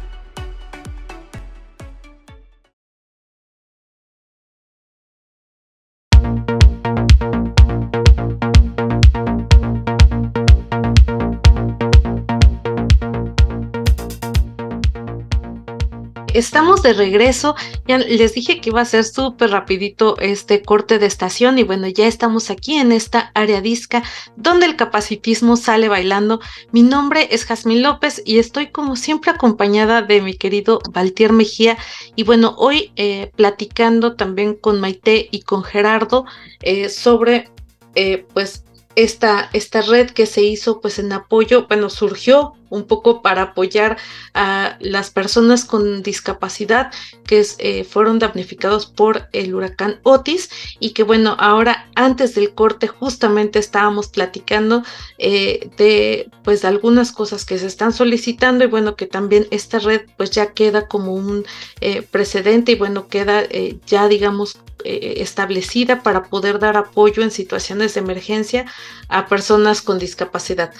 [16.33, 17.55] Estamos de regreso,
[17.87, 21.87] ya les dije que iba a ser súper rapidito este corte de estación y bueno,
[21.87, 24.03] ya estamos aquí en esta área disca
[24.37, 26.39] donde el capacitismo sale bailando.
[26.71, 31.77] Mi nombre es Jazmín López y estoy como siempre acompañada de mi querido Valtier Mejía
[32.15, 36.25] y bueno, hoy eh, platicando también con Maite y con Gerardo
[36.61, 37.49] eh, sobre
[37.95, 38.63] eh, pues
[38.95, 43.97] esta, esta red que se hizo pues en apoyo, bueno, surgió un poco para apoyar
[44.33, 46.91] a las personas con discapacidad
[47.27, 52.87] que eh, fueron damnificados por el huracán Otis y que bueno, ahora antes del corte
[52.87, 54.83] justamente estábamos platicando
[55.17, 60.01] eh, de pues algunas cosas que se están solicitando y bueno, que también esta red
[60.17, 61.45] pues ya queda como un
[61.81, 63.43] eh, precedente y bueno, queda
[63.85, 68.65] ya digamos establecida para poder dar apoyo en situaciones de emergencia
[69.09, 70.73] a personas con discapacidad.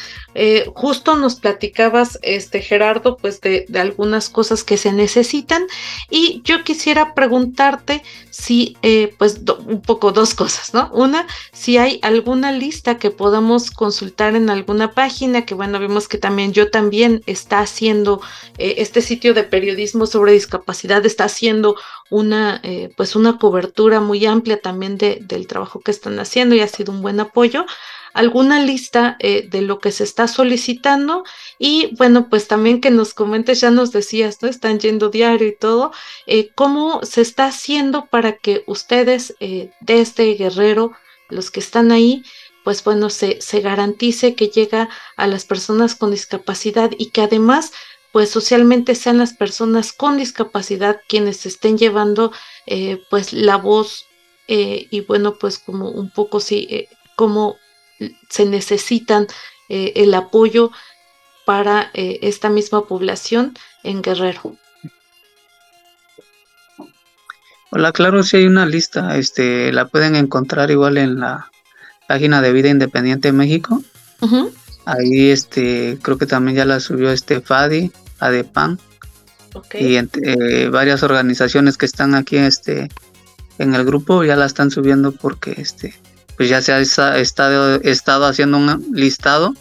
[0.73, 1.36] Justo nos
[1.81, 5.63] platicabas, este Gerardo, pues de, algunas cosas que se necesitan
[6.09, 10.89] y yo quisiera preguntarte si, eh, pues un poco dos cosas, ¿no?
[10.93, 16.17] Una, si hay alguna lista que podamos consultar en alguna página, que bueno, vimos que
[16.17, 18.21] también yo también está haciendo
[18.57, 21.75] eh, este sitio de periodismo sobre discapacidad, está haciendo
[22.09, 26.59] una, eh, pues una cobertura muy amplia también de, del trabajo que están haciendo y
[26.59, 27.65] ha sido un buen apoyo.
[28.14, 31.24] Alguna lista eh, de lo que se está solicitando
[31.57, 34.49] y bueno, pues también que nos comentes, ya nos decías, ¿no?
[34.49, 35.91] Están yendo diario y todo,
[36.28, 40.91] eh, cómo se está haciendo para que ustedes eh, desde Guerrero,
[41.30, 42.24] los que están ahí,
[42.66, 47.72] pues bueno, se, se garantice que llega a las personas con discapacidad y que además
[48.12, 52.34] pues socialmente sean las personas con discapacidad quienes estén llevando
[53.09, 54.05] pues la voz
[54.47, 57.55] y bueno pues como un poco sí como
[58.30, 59.28] se necesitan
[59.70, 60.72] el apoyo
[61.45, 64.58] para esta misma población en Guerrero.
[67.74, 71.49] Hola, claro, sí hay una lista, este, la pueden encontrar igual en la
[72.06, 73.82] página de Vida Independiente México.
[74.84, 78.78] Ahí, este, creo que también ya la subió este Fadi, Adepan,
[79.74, 82.89] y eh, varias organizaciones que están aquí, este,
[83.58, 85.95] en el grupo ya la están subiendo porque, este,
[86.41, 89.53] pues ya se ha estado, haciendo un listado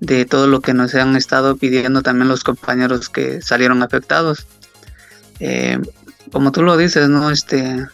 [0.00, 4.46] de todo lo que nos han estado pidiendo también los compañeros que salieron afectados.
[5.40, 5.78] Eh,
[6.30, 7.30] como tú lo dices, ¿no?
[7.30, 7.86] Este,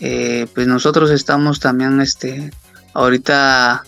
[0.00, 2.50] eh, pues nosotros estamos también, este,
[2.92, 3.82] ahorita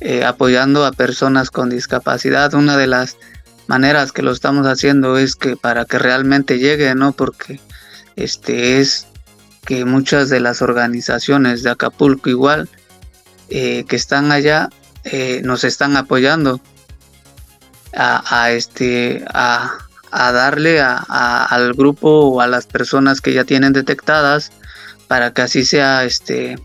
[0.00, 2.52] eh, apoyando a personas con discapacidad.
[2.54, 3.16] Una de las
[3.68, 7.12] maneras que lo estamos haciendo es que para que realmente llegue, ¿no?
[7.12, 7.60] Porque
[8.16, 9.06] este es
[9.64, 12.68] que muchas de las organizaciones de Acapulco igual
[13.56, 14.68] eh, que están allá
[15.04, 16.60] eh, nos están apoyando
[17.96, 19.78] a, este a,
[20.10, 24.50] darle al grupo o a las personas que ya tienen detectadas
[25.06, 26.56] para que así sea este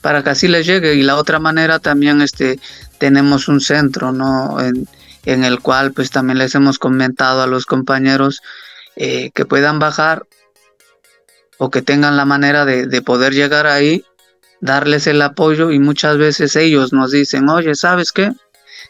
[0.00, 0.94] para que así les llegue.
[0.94, 2.58] Y la otra manera también este,
[2.96, 4.56] tenemos un centro, ¿no?
[4.60, 4.88] En,
[5.44, 8.40] el cual pues también les hemos comentado a los compañeros
[8.96, 10.24] eh, que puedan bajar
[11.58, 14.02] o que tengan la manera de, poder llegar ahí,
[14.60, 18.32] darles el apoyo y muchas veces ellos nos dicen, oye, ¿sabes qué?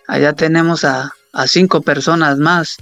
[0.06, 2.76] Allá tenemos a, a cinco personas más,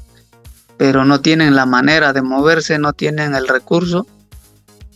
[0.77, 4.07] pero no tienen la manera de moverse, no tienen el recurso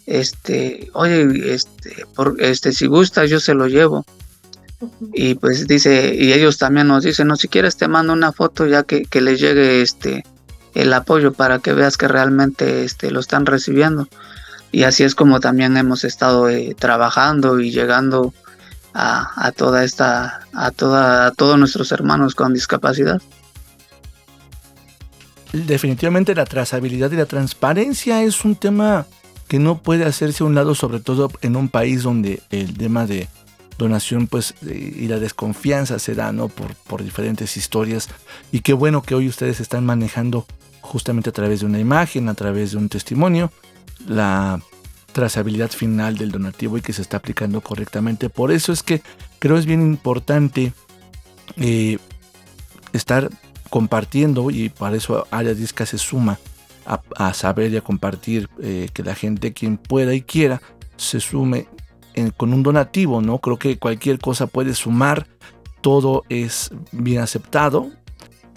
[0.07, 4.05] este, oye, este, por, este, si gusta, yo se lo llevo.
[5.13, 8.67] Y pues dice, y ellos también nos dicen, no, si quieres te mando una foto
[8.67, 10.25] ya que, que les llegue este
[10.75, 14.09] el apoyo para que veas que realmente este, lo están recibiendo.
[14.73, 18.33] Y así es como también hemos estado eh, trabajando y llegando
[18.95, 23.21] a, a, toda esta, a toda, a todos nuestros hermanos con discapacidad.
[25.53, 29.07] Definitivamente la trazabilidad y la transparencia es un tema
[29.49, 33.05] que no puede hacerse a un lado, sobre todo en un país donde el tema
[33.05, 33.29] de
[33.77, 36.49] donación pues eh, y la desconfianza se da ¿no?
[36.49, 38.09] por, por diferentes historias
[38.51, 40.47] y qué bueno que hoy ustedes están manejando
[40.81, 43.53] justamente a través de una imagen, a través de un testimonio,
[44.07, 44.61] la
[45.13, 48.31] trazabilidad final del donativo y que se está aplicando correctamente.
[48.31, 49.03] Por eso es que
[49.39, 50.73] creo es bien importante
[51.57, 51.99] eh,
[52.93, 53.31] estar
[53.71, 56.39] compartiendo y para eso Área Disca se suma
[56.85, 60.61] a, saber y a compartir, eh, que la gente quien pueda y quiera
[60.97, 61.69] se sume
[62.37, 63.39] con un donativo, ¿no?
[63.39, 65.27] Creo que cualquier cosa puede sumar,
[65.81, 67.91] todo es bien aceptado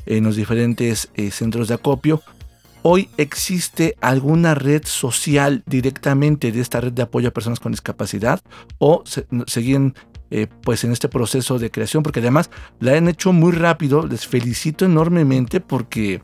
[0.05, 2.21] en los diferentes eh, centros de acopio.
[2.87, 8.41] Hoy existe alguna red social directamente de esta red de apoyo a personas con discapacidad
[8.77, 9.03] o
[9.47, 9.95] siguen
[10.29, 14.05] eh, pues en este proceso de creación porque además la han hecho muy rápido.
[14.05, 16.21] Les felicito enormemente porque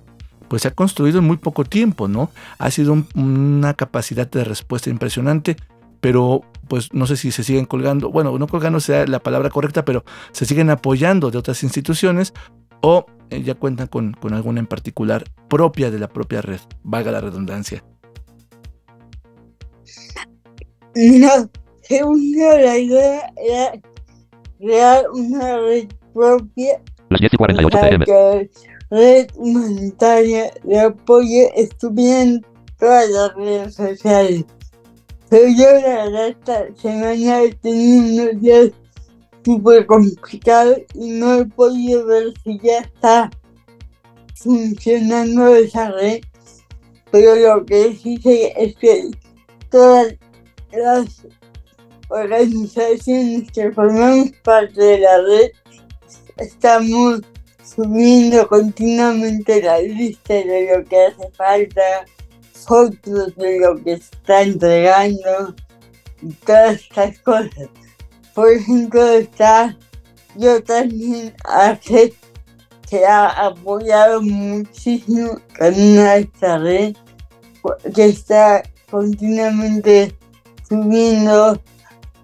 [0.49, 2.30] pues se ha construido en muy poco tiempo, ¿no?
[2.59, 5.55] Ha sido una capacidad de respuesta impresionante,
[5.99, 9.84] pero pues no sé si se siguen colgando, bueno, no colgando sea la palabra correcta,
[9.84, 12.36] pero se siguen apoyando de otras instituciones
[12.82, 17.21] o ya cuentan con, con alguna en particular propia de la propia red, valga la
[17.21, 17.84] redundancia.
[20.95, 21.49] No,
[21.82, 23.82] según yo la idea era
[24.59, 26.82] crear una red propia.
[27.09, 28.05] Las 10 y 48 pm
[28.91, 32.45] red humanitaria de apoyo estuve en
[32.77, 34.45] todas las redes sociales.
[35.29, 38.71] Pero yo la verdad esta semana he tenido unos días
[39.43, 43.31] súper complicados y no he podido ver si ya está
[44.35, 46.21] funcionando esa red.
[47.11, 49.11] Pero lo que sí sé es que
[49.69, 50.15] todas
[50.71, 51.27] las
[52.09, 55.51] organizaciones que formamos parte de la red
[56.37, 57.21] estamos
[57.63, 62.05] subiendo continuamente la lista de lo que hace falta,
[62.53, 65.55] fotos de lo que se está entregando
[66.21, 67.69] y todas estas cosas.
[68.34, 69.77] Por ejemplo, está
[70.36, 72.13] yo también hace
[72.89, 76.95] que ha apoyado muchísimo también a esta red
[77.93, 80.17] que está continuamente
[80.67, 81.61] subiendo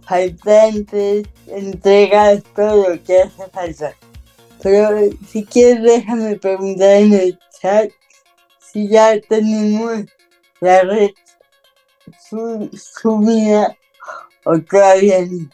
[0.07, 3.93] faltantes, entregas, todo lo que hace falta.
[4.63, 7.89] Pero si quieres déjame preguntar en el chat
[8.59, 10.05] si ya tenemos
[10.61, 11.11] la red
[12.73, 13.77] subida
[14.45, 15.49] o todavía no.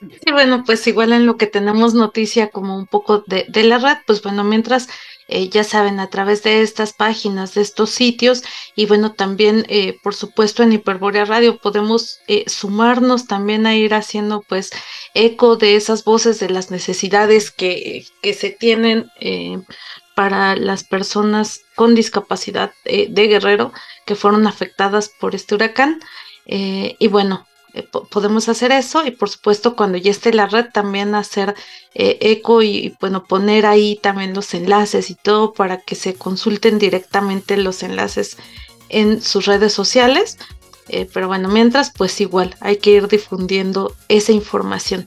[0.00, 3.78] Sí, bueno, pues igual en lo que tenemos noticia como un poco de, de la
[3.78, 4.88] red, pues bueno, mientras
[5.30, 8.42] eh, ya saben, a través de estas páginas, de estos sitios,
[8.74, 13.92] y bueno, también, eh, por supuesto, en Hiperborea Radio podemos eh, sumarnos también a ir
[13.92, 14.70] haciendo pues
[15.12, 19.10] eco de esas voces, de las necesidades que, que se tienen
[20.14, 23.72] para las personas con discapacidad de Guerrero
[24.06, 26.00] que fueron afectadas por este huracán.
[26.46, 27.47] y bueno,
[27.78, 31.54] eh, podemos hacer eso y por supuesto cuando ya esté la red también hacer
[31.94, 36.80] eh, eco y, bueno poner ahí también los enlaces y todo para que se consulten
[36.80, 38.36] directamente los enlaces
[38.88, 40.38] en sus redes sociales.
[40.88, 45.06] Eh, pero bueno mientras pues igual hay que ir difundiendo esa información.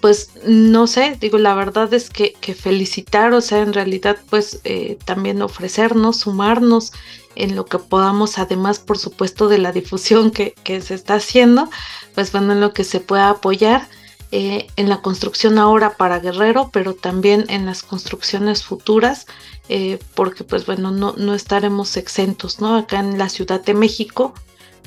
[0.00, 4.60] Pues no sé, digo, la verdad es que, que, felicitar, o sea, en realidad pues
[5.04, 6.92] también ofrecernos, sumarnos
[7.36, 11.68] en lo que podamos, además, por supuesto, de la difusión que, se está haciendo,
[12.14, 13.88] pues bueno, en lo que se pueda apoyar
[14.30, 19.26] eh, en la construcción ahora para Guerrero, pero también en las construcciones futuras,
[19.68, 22.76] eh, porque pues bueno, no, no estaremos exentos, ¿no?
[22.76, 24.34] Acá en la Ciudad de México,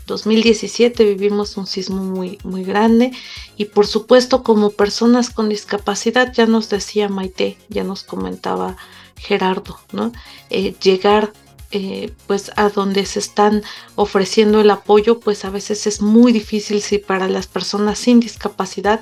[0.07, 3.11] 2017 vivimos un sismo muy, muy grande
[3.57, 8.77] y por supuesto como personas con discapacidad, ya nos decía Maite, ya nos comentaba
[9.17, 10.13] Gerardo, ¿no?
[10.49, 11.33] Eh, llegar
[11.71, 13.63] eh, pues a donde se están
[13.95, 19.01] ofreciendo el apoyo, pues a veces es muy difícil si para las personas sin discapacidad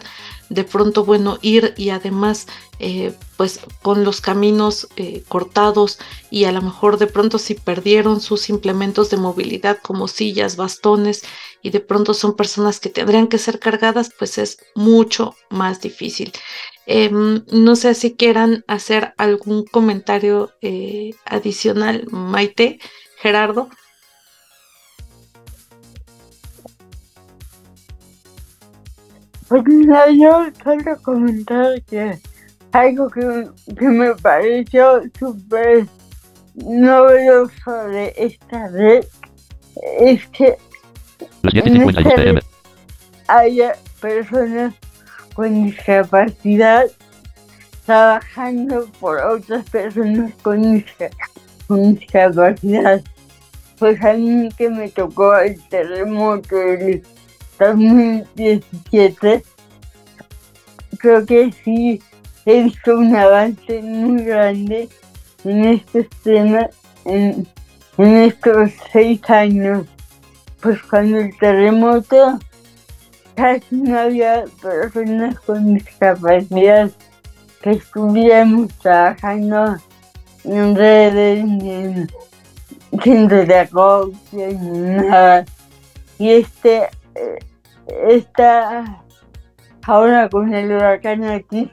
[0.50, 2.48] de pronto, bueno, ir y además
[2.80, 5.98] eh, pues con los caminos eh, cortados
[6.30, 11.24] y a lo mejor de pronto si perdieron sus implementos de movilidad como sillas, bastones
[11.62, 16.32] y de pronto son personas que tendrían que ser cargadas, pues es mucho más difícil.
[16.88, 22.80] Em, no sé si quieran hacer algún comentario eh, adicional, Maite,
[23.18, 23.70] Gerardo.
[29.48, 32.20] Pues mira, yo quiero comentar que
[32.72, 35.88] algo que, me pareció súper
[36.56, 39.06] novedoso de esta red
[40.00, 40.58] es que
[41.44, 42.40] en
[43.28, 44.74] haya personas
[45.36, 46.86] con discapacidad
[47.86, 50.84] trabajando por otras personas con,
[51.68, 53.04] discapacidad.
[53.78, 57.04] Pues a mí que me tocó el terremoto del
[57.60, 59.44] 2017,
[60.98, 62.02] creo que sí
[62.46, 64.90] he visto un avance muy grande
[65.44, 66.70] en este tema
[67.04, 67.48] en,
[67.98, 69.86] en estos seis años.
[70.62, 72.40] Pues cuando el terremoto
[73.36, 76.90] casi no había personas con discapacidad
[77.62, 79.78] que estuviéramos trabajando
[80.44, 82.08] en redes, en
[83.04, 85.46] centros de acopio, ni nada.
[86.18, 86.84] Y este,
[87.16, 87.40] eh,
[88.08, 89.04] esta,
[89.84, 91.72] ahora con el huracán aquí,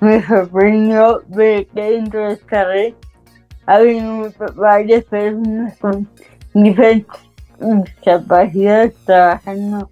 [0.00, 2.94] me sorprendió ver que dentro de esta red
[3.66, 6.08] había varias personas con
[6.52, 7.20] diferentes
[7.58, 9.88] discapacidades trabajando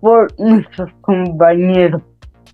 [0.00, 2.02] por nuestros compañeros.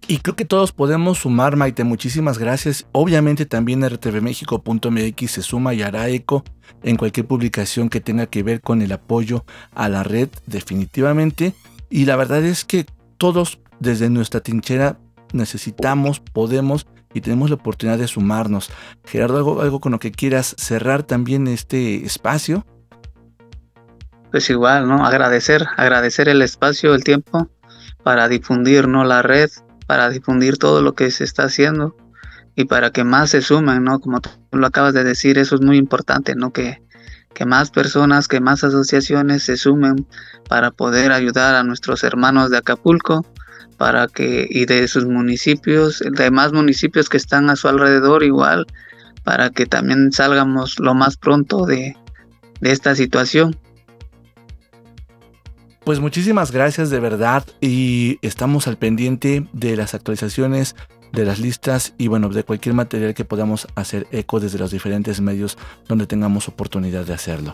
[0.06, 1.82] Y creo que todos podemos sumar, Maite.
[1.82, 2.86] Muchísimas gracias.
[2.92, 6.44] Obviamente también rtvmexico.mx se suma y hará eco
[6.82, 11.54] en cualquier publicación que tenga que ver con el apoyo a la red, definitivamente.
[11.88, 12.84] Y la verdad es que
[13.16, 14.98] todos desde nuestra trinchera
[15.32, 18.70] necesitamos, podemos y tenemos la oportunidad de sumarnos.
[19.04, 22.66] Gerardo, algo, algo con lo que quieras cerrar también este espacio
[24.34, 25.06] pues igual, ¿no?
[25.06, 27.48] Agradecer, agradecer el espacio, el tiempo
[28.02, 29.04] para difundir, ¿no?
[29.04, 29.48] La red,
[29.86, 31.94] para difundir todo lo que se está haciendo
[32.56, 34.00] y para que más se sumen, ¿no?
[34.00, 36.52] Como tú lo acabas de decir, eso es muy importante, ¿no?
[36.52, 36.82] Que,
[37.32, 40.04] que más personas, que más asociaciones se sumen
[40.48, 43.24] para poder ayudar a nuestros hermanos de Acapulco,
[43.76, 48.66] para que, y de sus municipios, de demás municipios que están a su alrededor igual,
[49.22, 51.96] para que también salgamos lo más pronto de,
[52.60, 53.56] de esta situación.
[55.84, 60.76] Pues muchísimas gracias de verdad y estamos al pendiente de las actualizaciones
[61.12, 65.20] de las listas y bueno, de cualquier material que podamos hacer eco desde los diferentes
[65.20, 67.52] medios donde tengamos oportunidad de hacerlo.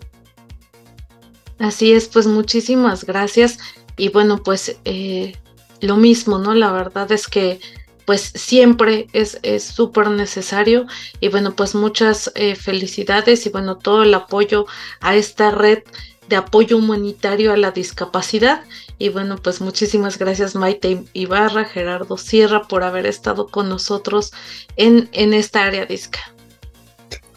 [1.59, 3.59] Así es, pues muchísimas gracias
[3.97, 5.35] y bueno, pues eh,
[5.81, 6.55] lo mismo, ¿no?
[6.55, 7.61] La verdad es que
[8.07, 10.87] pues siempre es súper necesario
[11.19, 14.67] y bueno, pues muchas eh, felicidades y bueno, todo el apoyo
[15.01, 15.81] a esta red
[16.31, 18.65] de apoyo humanitario a la discapacidad.
[18.99, 24.33] Y bueno, pues muchísimas gracias Maite Ibarra, Gerardo Sierra por haber estado con nosotros
[24.77, 26.21] en, en esta área disca.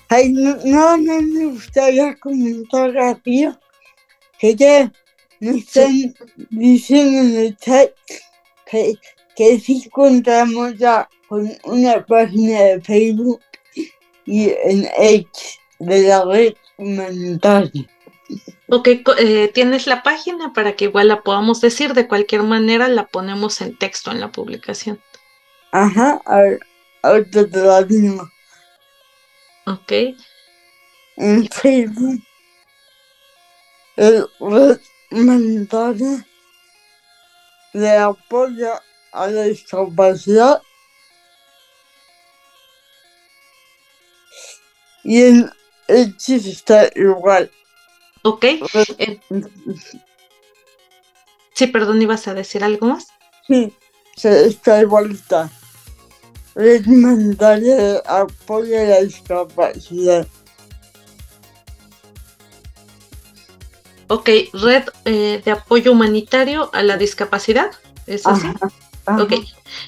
[0.09, 0.55] Ay, no,
[0.97, 3.59] no, me gustaría comentar rápido
[4.39, 4.91] que ya
[5.39, 6.13] me están
[6.51, 7.89] diciendo en el chat
[8.69, 8.93] que,
[9.35, 13.41] que sí contamos ya con una página de Facebook
[14.25, 17.89] y en X de la red humanitaria.
[18.67, 21.93] Ok, eh, tienes la página para que igual la podamos decir.
[21.93, 24.99] De cualquier manera, la ponemos en texto en la publicación.
[25.71, 26.21] Ajá,
[27.01, 28.29] ahorita te la digo.
[29.65, 29.91] Ok.
[31.17, 32.21] En Facebook,
[33.95, 34.79] el red
[35.11, 36.25] humanitaria
[37.73, 38.73] de apoyo
[39.11, 40.61] a la discapacidad
[45.03, 45.51] y en
[45.87, 47.51] X está igual.
[48.23, 48.45] Ok.
[48.97, 49.19] Eh,
[51.53, 53.07] sí, perdón, ¿ibas a decir algo más?
[53.47, 53.73] Sí,
[54.15, 55.49] está igualita.
[56.55, 60.27] Red humanitaria de apoyo a la discapacidad.
[64.07, 67.71] Ok, red eh, de apoyo humanitario a la discapacidad,
[68.05, 68.47] ¿es así?
[69.07, 69.33] Ok,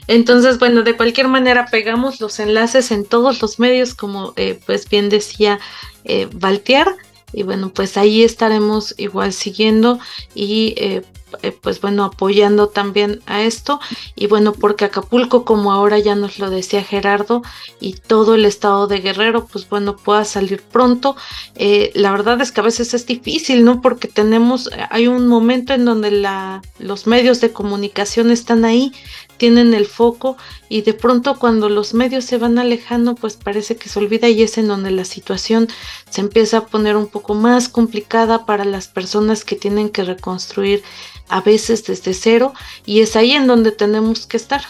[0.07, 4.89] entonces, bueno, de cualquier manera pegamos los enlaces en todos los medios, como eh, pues
[4.89, 5.59] bien decía
[6.03, 6.87] eh, Valtier,
[7.35, 9.99] y bueno, pues ahí estaremos igual siguiendo
[10.33, 11.03] y eh,
[11.41, 13.79] eh, pues bueno, apoyando también a esto.
[14.15, 17.41] Y bueno, porque Acapulco, como ahora ya nos lo decía Gerardo,
[17.79, 21.15] y todo el estado de Guerrero, pues bueno, pueda salir pronto.
[21.55, 23.81] Eh, la verdad es que a veces es difícil, ¿no?
[23.81, 28.93] Porque tenemos, hay un momento en donde la, los medios de comunicación están ahí,
[29.37, 30.37] tienen el foco
[30.69, 34.43] y de pronto cuando los medios se van alejando pues parece que se olvida y
[34.43, 35.67] es en donde la situación
[36.09, 40.83] se empieza a poner un poco más complicada para las personas que tienen que reconstruir
[41.27, 42.53] a veces desde cero
[42.85, 44.61] y es ahí en donde tenemos que estar.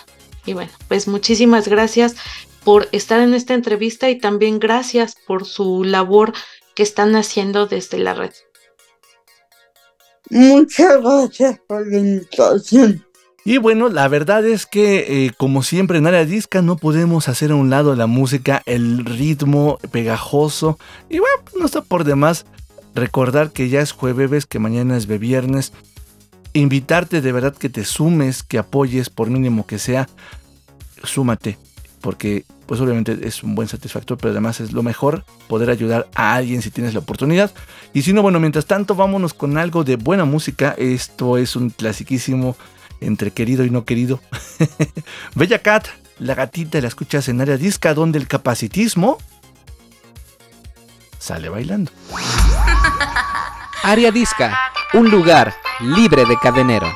[0.46, 2.16] Y bueno, pues muchísimas gracias
[2.64, 6.34] por estar en esta entrevista y también gracias por su labor
[6.76, 8.32] que están haciendo desde la red.
[10.30, 13.05] Muchas gracias por la invitación.
[13.48, 17.52] Y bueno, la verdad es que, eh, como siempre en área disca, no podemos hacer
[17.52, 20.80] a un lado la música, el ritmo pegajoso.
[21.12, 22.48] Y bueno, no está por demás
[22.96, 25.74] recordar que ya es jueves, que mañana es viernes.
[26.54, 30.10] Invitarte de verdad que te sumes, que apoyes, por mínimo que sea,
[31.04, 31.60] súmate.
[32.02, 36.34] Porque, pues obviamente es un buen satisfactor, pero además es lo mejor poder ayudar a
[36.34, 37.52] alguien si tienes la oportunidad.
[37.94, 40.74] Y si no, bueno, mientras tanto, vámonos con algo de buena música.
[40.80, 42.56] Esto es un clasiquísimo
[43.02, 44.20] entre querido y no querido.
[45.36, 45.88] Bella Cat,
[46.20, 49.18] la gatita, la escuchas en área disca donde el capacitismo
[51.20, 51.92] sale bailando.
[53.84, 54.58] Área disca,
[54.94, 56.88] un lugar libre de cadenero.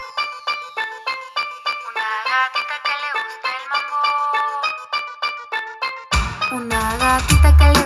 [6.51, 7.78] Una gatita que le gusta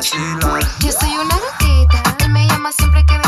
[0.00, 3.27] Yo soy una gatita, él me llama siempre que besarme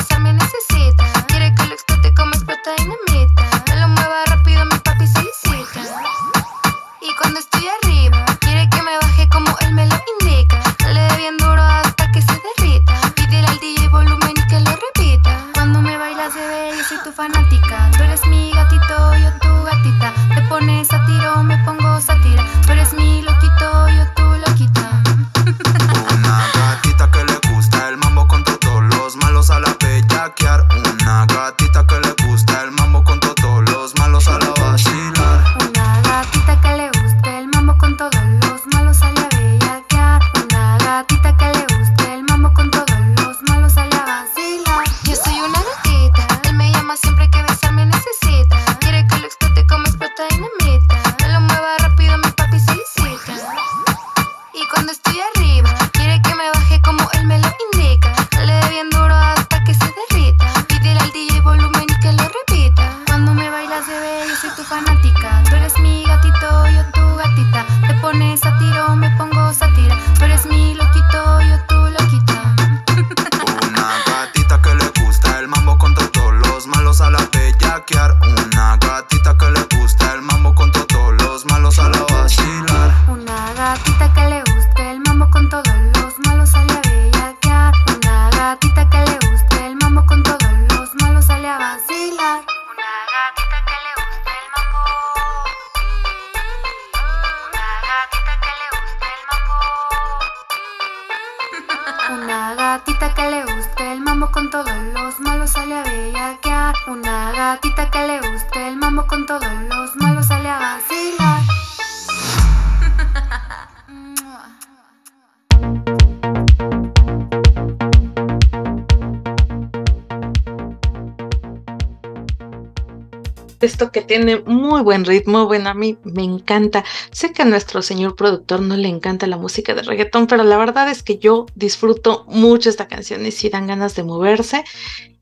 [123.61, 126.85] Esto que tiene muy buen ritmo, bueno, a mí me encanta.
[127.13, 130.57] Sé que a nuestro señor productor no le encanta la música de reggaetón, pero la
[130.57, 134.65] verdad es que yo disfruto mucho esta canción y sí dan ganas de moverse.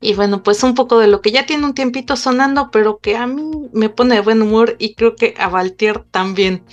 [0.01, 3.17] Y bueno, pues un poco de lo que ya tiene un tiempito sonando, pero que
[3.17, 6.63] a mí me pone de buen humor y creo que a Valtier también.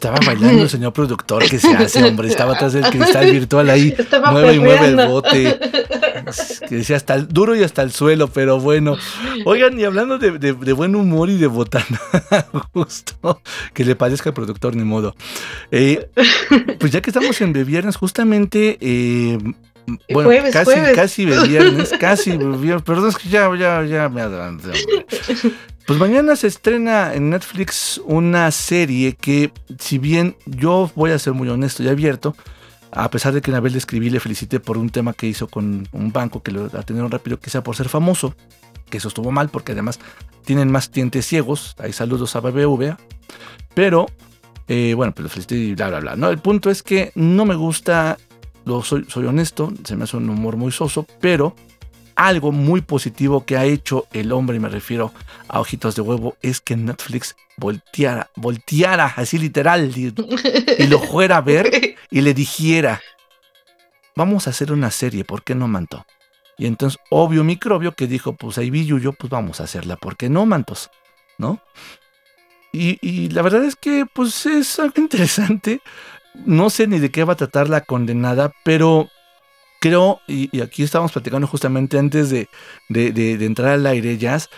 [0.00, 2.26] Estaba bailando el señor productor, ¿qué se hace, hombre?
[2.28, 3.94] Estaba atrás del cristal virtual ahí.
[3.98, 5.58] Estaba mueve y mueve el bote.
[6.66, 8.96] Que decía hasta el, duro y hasta el suelo, pero bueno.
[9.44, 12.00] Oigan, y hablando de, de- de buen humor y de botana,
[12.72, 13.42] justo
[13.74, 15.14] que le parezca al productor, ni modo.
[15.70, 16.08] Eh,
[16.78, 18.78] pues ya que estamos en de viernes, justamente.
[18.80, 19.36] eh,
[20.12, 20.96] bueno, Jueves, casi, jueves.
[20.96, 22.82] casi viernes, casi viernes.
[22.82, 24.70] Perdón, es que ya, ya, ya me adelanté.
[25.86, 31.32] Pues mañana se estrena en Netflix una serie que, si bien yo voy a ser
[31.32, 32.36] muy honesto y abierto,
[32.92, 35.48] a pesar de que una vez le escribí le felicité por un tema que hizo
[35.48, 38.34] con un banco que lo atendieron rápido, quizá por ser famoso,
[38.88, 39.98] que eso estuvo mal porque además
[40.44, 42.98] tienen más dientes ciegos, hay saludos a BBVA,
[43.74, 44.06] pero
[44.68, 46.16] eh, bueno, pues lo felicité y bla, bla, bla.
[46.16, 46.30] ¿no?
[46.30, 48.18] El punto es que no me gusta,
[48.64, 51.54] lo soy, soy honesto, se me hace un humor muy soso, pero
[52.20, 55.12] algo muy positivo que ha hecho el hombre, y me refiero
[55.48, 60.12] a Ojitos de Huevo, es que Netflix volteara, volteara, así literal, y,
[60.86, 63.00] lo fuera a ver y le dijera,
[64.16, 66.04] vamos a hacer una serie, ¿por qué no Manto?
[66.58, 70.18] Y entonces, obvio microbio que dijo, pues ahí vi yo, pues vamos a hacerla, ¿por
[70.18, 70.90] qué no Mantos?
[71.38, 71.62] ¿No?
[72.70, 75.80] Y, y la verdad es que, pues es algo interesante.
[76.34, 79.08] No sé ni de qué va a tratar la condenada, pero
[79.80, 82.48] creo, y, aquí estábamos platicando justamente antes de,
[83.44, 84.48] entrar al aire, Jazz,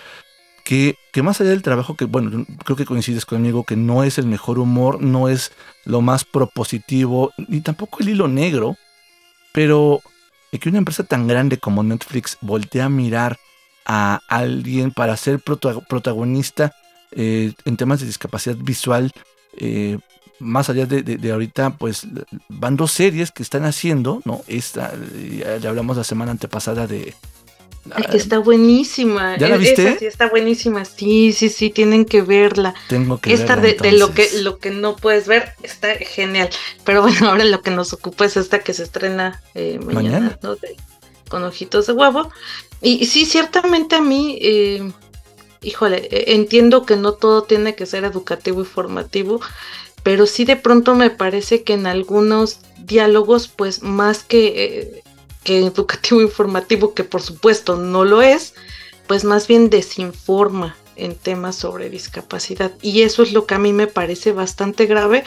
[0.65, 4.19] que, que más allá del trabajo, que bueno, creo que coincides conmigo, que no es
[4.19, 5.53] el mejor humor, no es
[5.85, 8.77] lo más propositivo, ni tampoco el hilo negro,
[9.53, 10.01] pero
[10.61, 13.39] que una empresa tan grande como Netflix voltea a mirar
[13.87, 16.73] a alguien para ser prota- protagonista
[17.13, 19.13] eh, en temas de discapacidad visual,
[19.57, 19.99] eh,
[20.43, 22.07] más allá de, de- de ahorita, pues
[22.49, 24.43] van dos series que están haciendo, ¿no?
[24.47, 24.93] Esta,
[25.39, 27.15] ya, ya hablamos la semana antepasada de...
[27.95, 29.37] Ay, que está buenísima.
[29.39, 29.89] ¿Ya la E- viste?
[29.89, 30.85] Esa sí está buenísima.
[30.85, 32.75] Sí, sí, sí, tienen que verla.
[32.89, 36.49] Tengo que Esta verla, de, de lo que lo que no puedes ver está genial.
[36.85, 40.39] Pero bueno, ahora lo que nos ocupa es esta que se estrena eh, mañana, Mañana.
[40.43, 40.55] ¿no?
[40.57, 40.77] De-
[41.29, 42.31] con ojitos de huevo.
[42.81, 44.93] Y, y sí, ciertamente a mí, eh,
[45.63, 49.41] híjole, eh, entiendo que no todo tiene que ser educativo y formativo,
[50.03, 55.03] pero sí de pronto me parece que en algunos diálogos, pues más que, eh,
[55.45, 58.55] que educativo informativo, que por supuesto no lo es,
[59.07, 62.73] pues más bien desinforma en temas sobre discapacidad.
[62.83, 65.25] Y eso es lo que a mí me parece bastante grave,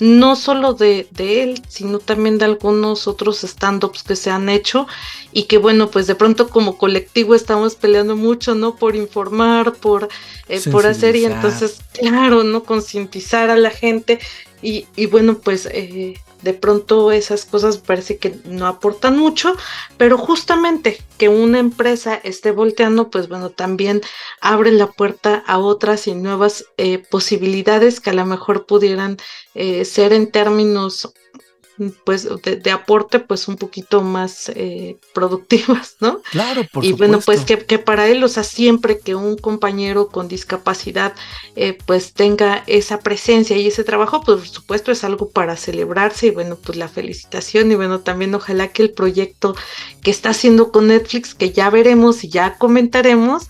[0.00, 4.86] no solo de, de él, sino también de algunos otros stand-ups que se han hecho
[5.32, 8.76] y que bueno, pues de pronto como colectivo estamos peleando mucho, ¿no?
[8.76, 10.08] Por informar, por,
[10.48, 12.64] eh, por hacer y entonces, claro, ¿no?
[12.64, 14.18] Concientizar a la gente
[14.62, 15.66] y, y bueno, pues...
[15.66, 19.56] eh, de pronto esas cosas parece que no aportan mucho,
[19.96, 24.02] pero justamente que una empresa esté volteando, pues bueno, también
[24.40, 29.16] abre la puerta a otras y nuevas eh, posibilidades que a lo mejor pudieran
[29.54, 31.12] eh, ser en términos
[32.04, 36.22] pues de, de aporte pues un poquito más eh, productivas, ¿no?
[36.30, 36.96] Claro, por y supuesto.
[36.96, 41.14] bueno, pues que, que para él, o sea, siempre que un compañero con discapacidad
[41.54, 46.28] eh, pues tenga esa presencia y ese trabajo, pues por supuesto es algo para celebrarse
[46.28, 49.54] y bueno, pues la felicitación y bueno, también ojalá que el proyecto
[50.02, 53.44] que está haciendo con Netflix, que ya veremos y ya comentaremos,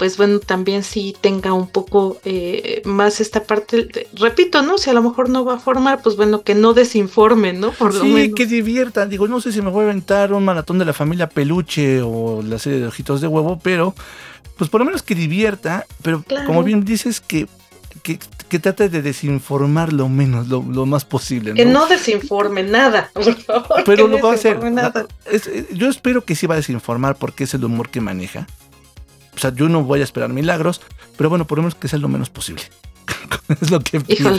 [0.00, 4.78] pues bueno, también sí tenga un poco eh, más esta parte, de- repito, ¿no?
[4.78, 7.72] Si a lo mejor no va a formar, pues bueno, que no desinforme, ¿no?
[7.72, 8.34] Por lo Sí, menos.
[8.34, 9.10] que diviertan.
[9.10, 12.40] Digo, no sé si me voy a aventar un maratón de la familia Peluche o
[12.42, 13.94] la serie de Ojitos de Huevo, pero
[14.56, 16.46] pues por lo menos que divierta, pero Claro.
[16.46, 17.46] como bien dices, que,
[18.02, 21.52] que, que trate de desinformar lo menos, lo, lo más posible.
[21.52, 23.84] Que no desinforme nada, por favor.
[23.84, 24.62] Pero lo va a hacer.
[24.72, 25.06] nada.
[25.30, 28.46] Es- eh, yo espero que sí va a desinformar porque es el humor que maneja.
[29.40, 30.82] O sea, yo no voy a esperar milagros,
[31.16, 32.62] pero bueno, por lo menos que sea lo menos posible.
[33.62, 34.38] es lo que pido.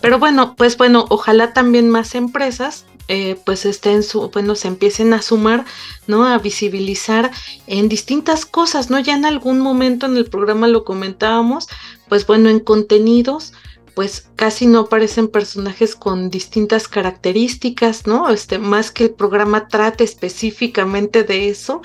[0.00, 5.12] Pero bueno, pues bueno, ojalá también más empresas eh, pues estén su, bueno, se empiecen
[5.12, 5.66] a sumar,
[6.06, 6.26] ¿no?
[6.26, 7.30] A visibilizar
[7.66, 8.98] en distintas cosas, ¿no?
[8.98, 11.68] Ya en algún momento en el programa lo comentábamos,
[12.08, 13.52] pues bueno, en contenidos,
[13.94, 18.30] pues casi no aparecen personajes con distintas características, ¿no?
[18.30, 21.82] Este, más que el programa trate específicamente de eso.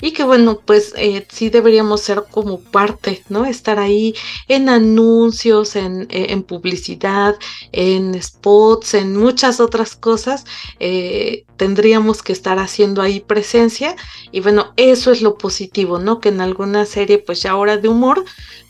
[0.00, 3.46] Y que bueno, pues eh, sí deberíamos ser como parte, ¿no?
[3.46, 4.14] Estar ahí
[4.46, 7.36] en anuncios, en, eh, en publicidad,
[7.72, 10.44] en spots, en muchas otras cosas,
[10.78, 13.96] eh, tendríamos que estar haciendo ahí presencia
[14.30, 16.20] y bueno, eso es lo positivo, ¿no?
[16.20, 18.24] Que en alguna serie, pues ya ahora de humor,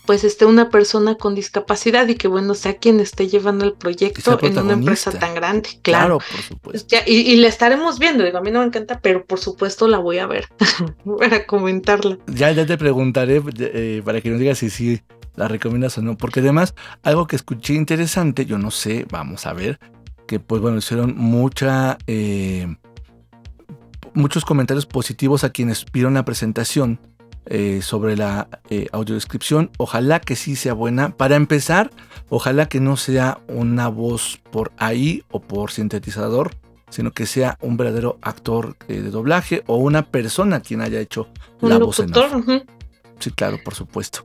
[0.09, 4.39] pues esté una persona con discapacidad y que bueno sea quien esté llevando el proyecto
[4.41, 5.69] en una empresa tan grande.
[5.83, 6.97] Claro, por supuesto.
[7.05, 10.17] y, la estaremos viendo, digo, a mí no me encanta, pero por supuesto la voy
[10.17, 10.49] a ver
[11.19, 12.17] para comentarla.
[12.27, 15.03] Ya, ya te preguntaré eh, para que nos digas si sí
[15.37, 19.53] la recomiendas o no, porque además algo que escuché interesante, yo no sé, vamos a
[19.53, 19.79] ver,
[20.27, 21.99] que pues bueno, hicieron mucha...
[22.07, 22.67] Eh,
[24.15, 26.99] muchos comentarios positivos a quienes vieron la presentación
[27.51, 29.70] eh, sobre la eh, audiodescripción.
[29.78, 31.16] Ojalá que sí sea buena.
[31.16, 31.90] Para empezar,
[32.28, 36.53] ojalá que no sea una voz por ahí o por sintetizador,
[36.90, 41.28] sino que sea un verdadero actor eh, de doblaje o una persona quien haya hecho
[41.61, 42.12] la voz en
[43.18, 44.22] Sí, claro, por supuesto.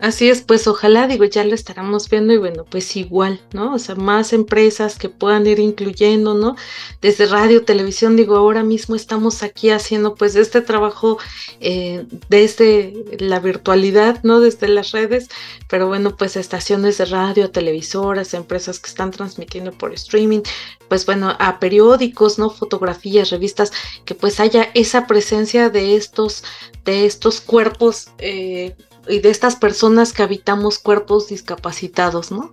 [0.00, 3.74] Así es, pues ojalá, digo, ya lo estaremos viendo y bueno, pues igual, ¿no?
[3.74, 6.54] O sea, más empresas que puedan ir incluyendo, ¿no?
[7.02, 11.18] Desde radio, televisión, digo, ahora mismo estamos aquí haciendo pues este trabajo
[11.58, 14.38] eh, desde la virtualidad, ¿no?
[14.38, 15.28] Desde las redes,
[15.68, 20.42] pero bueno, pues estaciones de radio, televisoras, empresas que están transmitiendo por streaming,
[20.88, 22.50] pues bueno, a periódicos, ¿no?
[22.50, 23.72] Fotografías, revistas,
[24.04, 26.44] que pues haya esa presencia de estos,
[26.84, 28.12] de estos cuerpos.
[28.18, 28.76] Eh,
[29.08, 32.50] y de estas personas que habitamos cuerpos discapacitados, ¿no?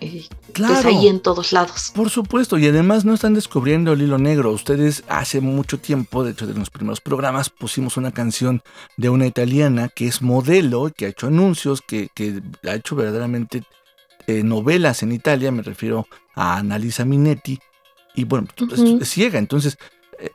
[0.00, 0.74] Eh, claro.
[0.74, 1.92] Pues ahí en todos lados.
[1.94, 4.52] Por supuesto, y además no están descubriendo el hilo negro.
[4.52, 8.62] Ustedes hace mucho tiempo, de hecho de los primeros programas, pusimos una canción
[8.96, 12.10] de una italiana que es modelo, que ha hecho anuncios, que,
[12.64, 13.62] ha hecho verdaderamente
[14.26, 17.58] eh, novelas en Italia, me refiero a Annalisa Minetti,
[18.14, 18.48] y bueno,
[19.00, 19.78] es ciega, entonces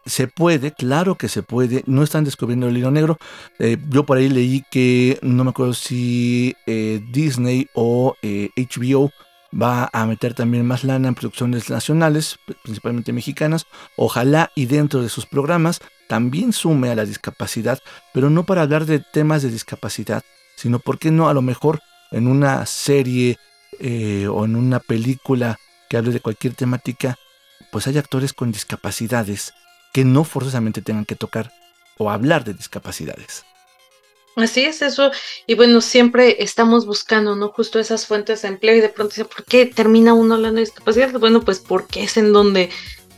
[0.06, 3.18] se puede, claro que se puede, no están descubriendo el hilo negro.
[3.60, 9.12] Eh, yo por ahí leí que no me acuerdo si eh, Disney o HBO eh,
[9.56, 13.66] va a meter también más lana en producciones nacionales, principalmente mexicanas.
[13.96, 17.80] Ojalá y dentro de sus programas también sume a la discapacidad,
[18.14, 20.24] pero no para hablar de temas de discapacidad,
[20.56, 21.82] sino porque no a lo mejor
[22.12, 23.38] en una serie
[24.30, 25.58] o en una película
[25.90, 27.18] que hable de cualquier temática,
[27.72, 29.54] pues hay actores con discapacidades
[29.94, 31.54] que no forzosamente tengan que tocar
[31.98, 33.46] o hablar de discapacidades.
[34.36, 35.12] Así es eso.
[35.46, 37.50] Y bueno, siempre estamos buscando, ¿no?
[37.50, 40.66] Justo esas fuentes de empleo y de pronto dice, ¿por qué termina uno hablando de
[40.66, 41.12] discapacidad?
[41.20, 42.72] Bueno, pues porque es en donde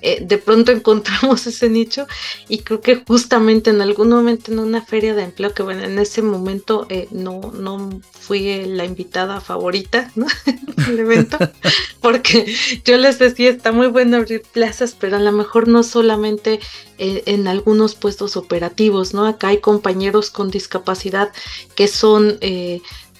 [0.07, 2.05] eh, de pronto encontramos ese nicho
[2.47, 5.97] y creo que justamente en algún momento en una feria de empleo, que bueno, en
[5.97, 10.27] ese momento eh, no, no fui la invitada favorita ¿no?
[10.85, 11.39] del evento,
[12.01, 12.45] porque
[12.85, 16.59] yo les decía, está muy bueno abrir plazas, pero a lo mejor no solamente
[16.99, 19.25] eh, en algunos puestos operativos, ¿no?
[19.25, 21.31] Acá hay compañeros con discapacidad
[21.73, 22.37] que son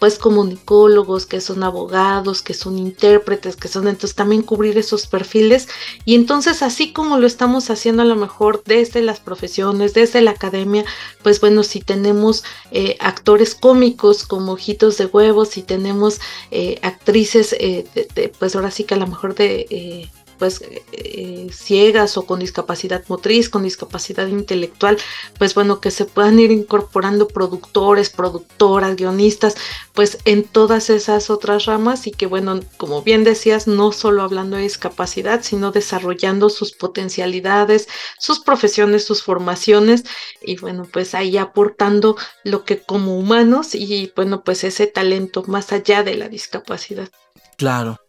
[0.05, 5.67] pues comunicólogos, que son abogados, que son intérpretes, que son entonces también cubrir esos perfiles.
[6.05, 10.29] Y entonces así como lo estamos haciendo a lo mejor desde las profesiones, desde la
[10.29, 10.85] academia,
[11.23, 17.55] pues bueno, si tenemos eh, actores cómicos como ojitos de huevos, si tenemos eh, actrices,
[17.59, 17.87] eh,
[18.37, 20.61] pues ahora sí que a lo mejor de pues
[20.91, 24.97] eh, ciegas o con discapacidad motriz, con discapacidad intelectual,
[25.37, 29.55] pues bueno, que se puedan ir incorporando productores, productoras, guionistas,
[29.93, 34.57] pues en todas esas otras ramas y que bueno, como bien decías, no solo hablando
[34.57, 37.87] de discapacidad, sino desarrollando sus potencialidades,
[38.19, 40.03] sus profesiones, sus formaciones
[40.41, 45.71] y bueno, pues ahí aportando lo que como humanos y bueno, pues ese talento más
[45.71, 47.09] allá de la discapacidad.
[47.57, 47.99] Claro,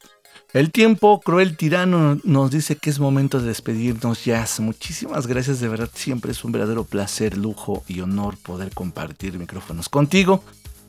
[0.57, 4.59] el tiempo, cruel tirano, nos dice que es momento de despedirnos, Jazz.
[4.61, 9.91] Muchísimas gracias, de verdad, siempre es un verdadero placer, lujo y honor poder compartir micrófonos
[9.91, 10.43] contigo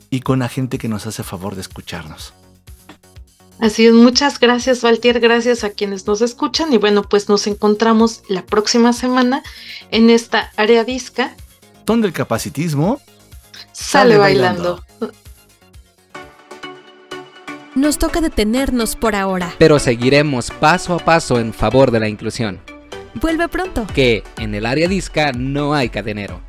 [0.08, 2.32] y con la gente que nos hace favor de escucharnos.
[3.60, 8.22] Así es, muchas gracias, Valtier, gracias a quienes nos escuchan y bueno, pues nos encontramos
[8.28, 9.42] la próxima semana
[9.90, 11.36] en esta área disca.
[11.84, 13.02] Donde el capacitismo
[13.72, 14.82] sale, bailando.
[17.78, 19.54] Nos toca detenernos por ahora.
[19.56, 22.58] Pero seguiremos paso a paso en favor de la inclusión.
[23.14, 23.86] Vuelve pronto.
[23.94, 26.47] Que en el área disca no hay cadenero.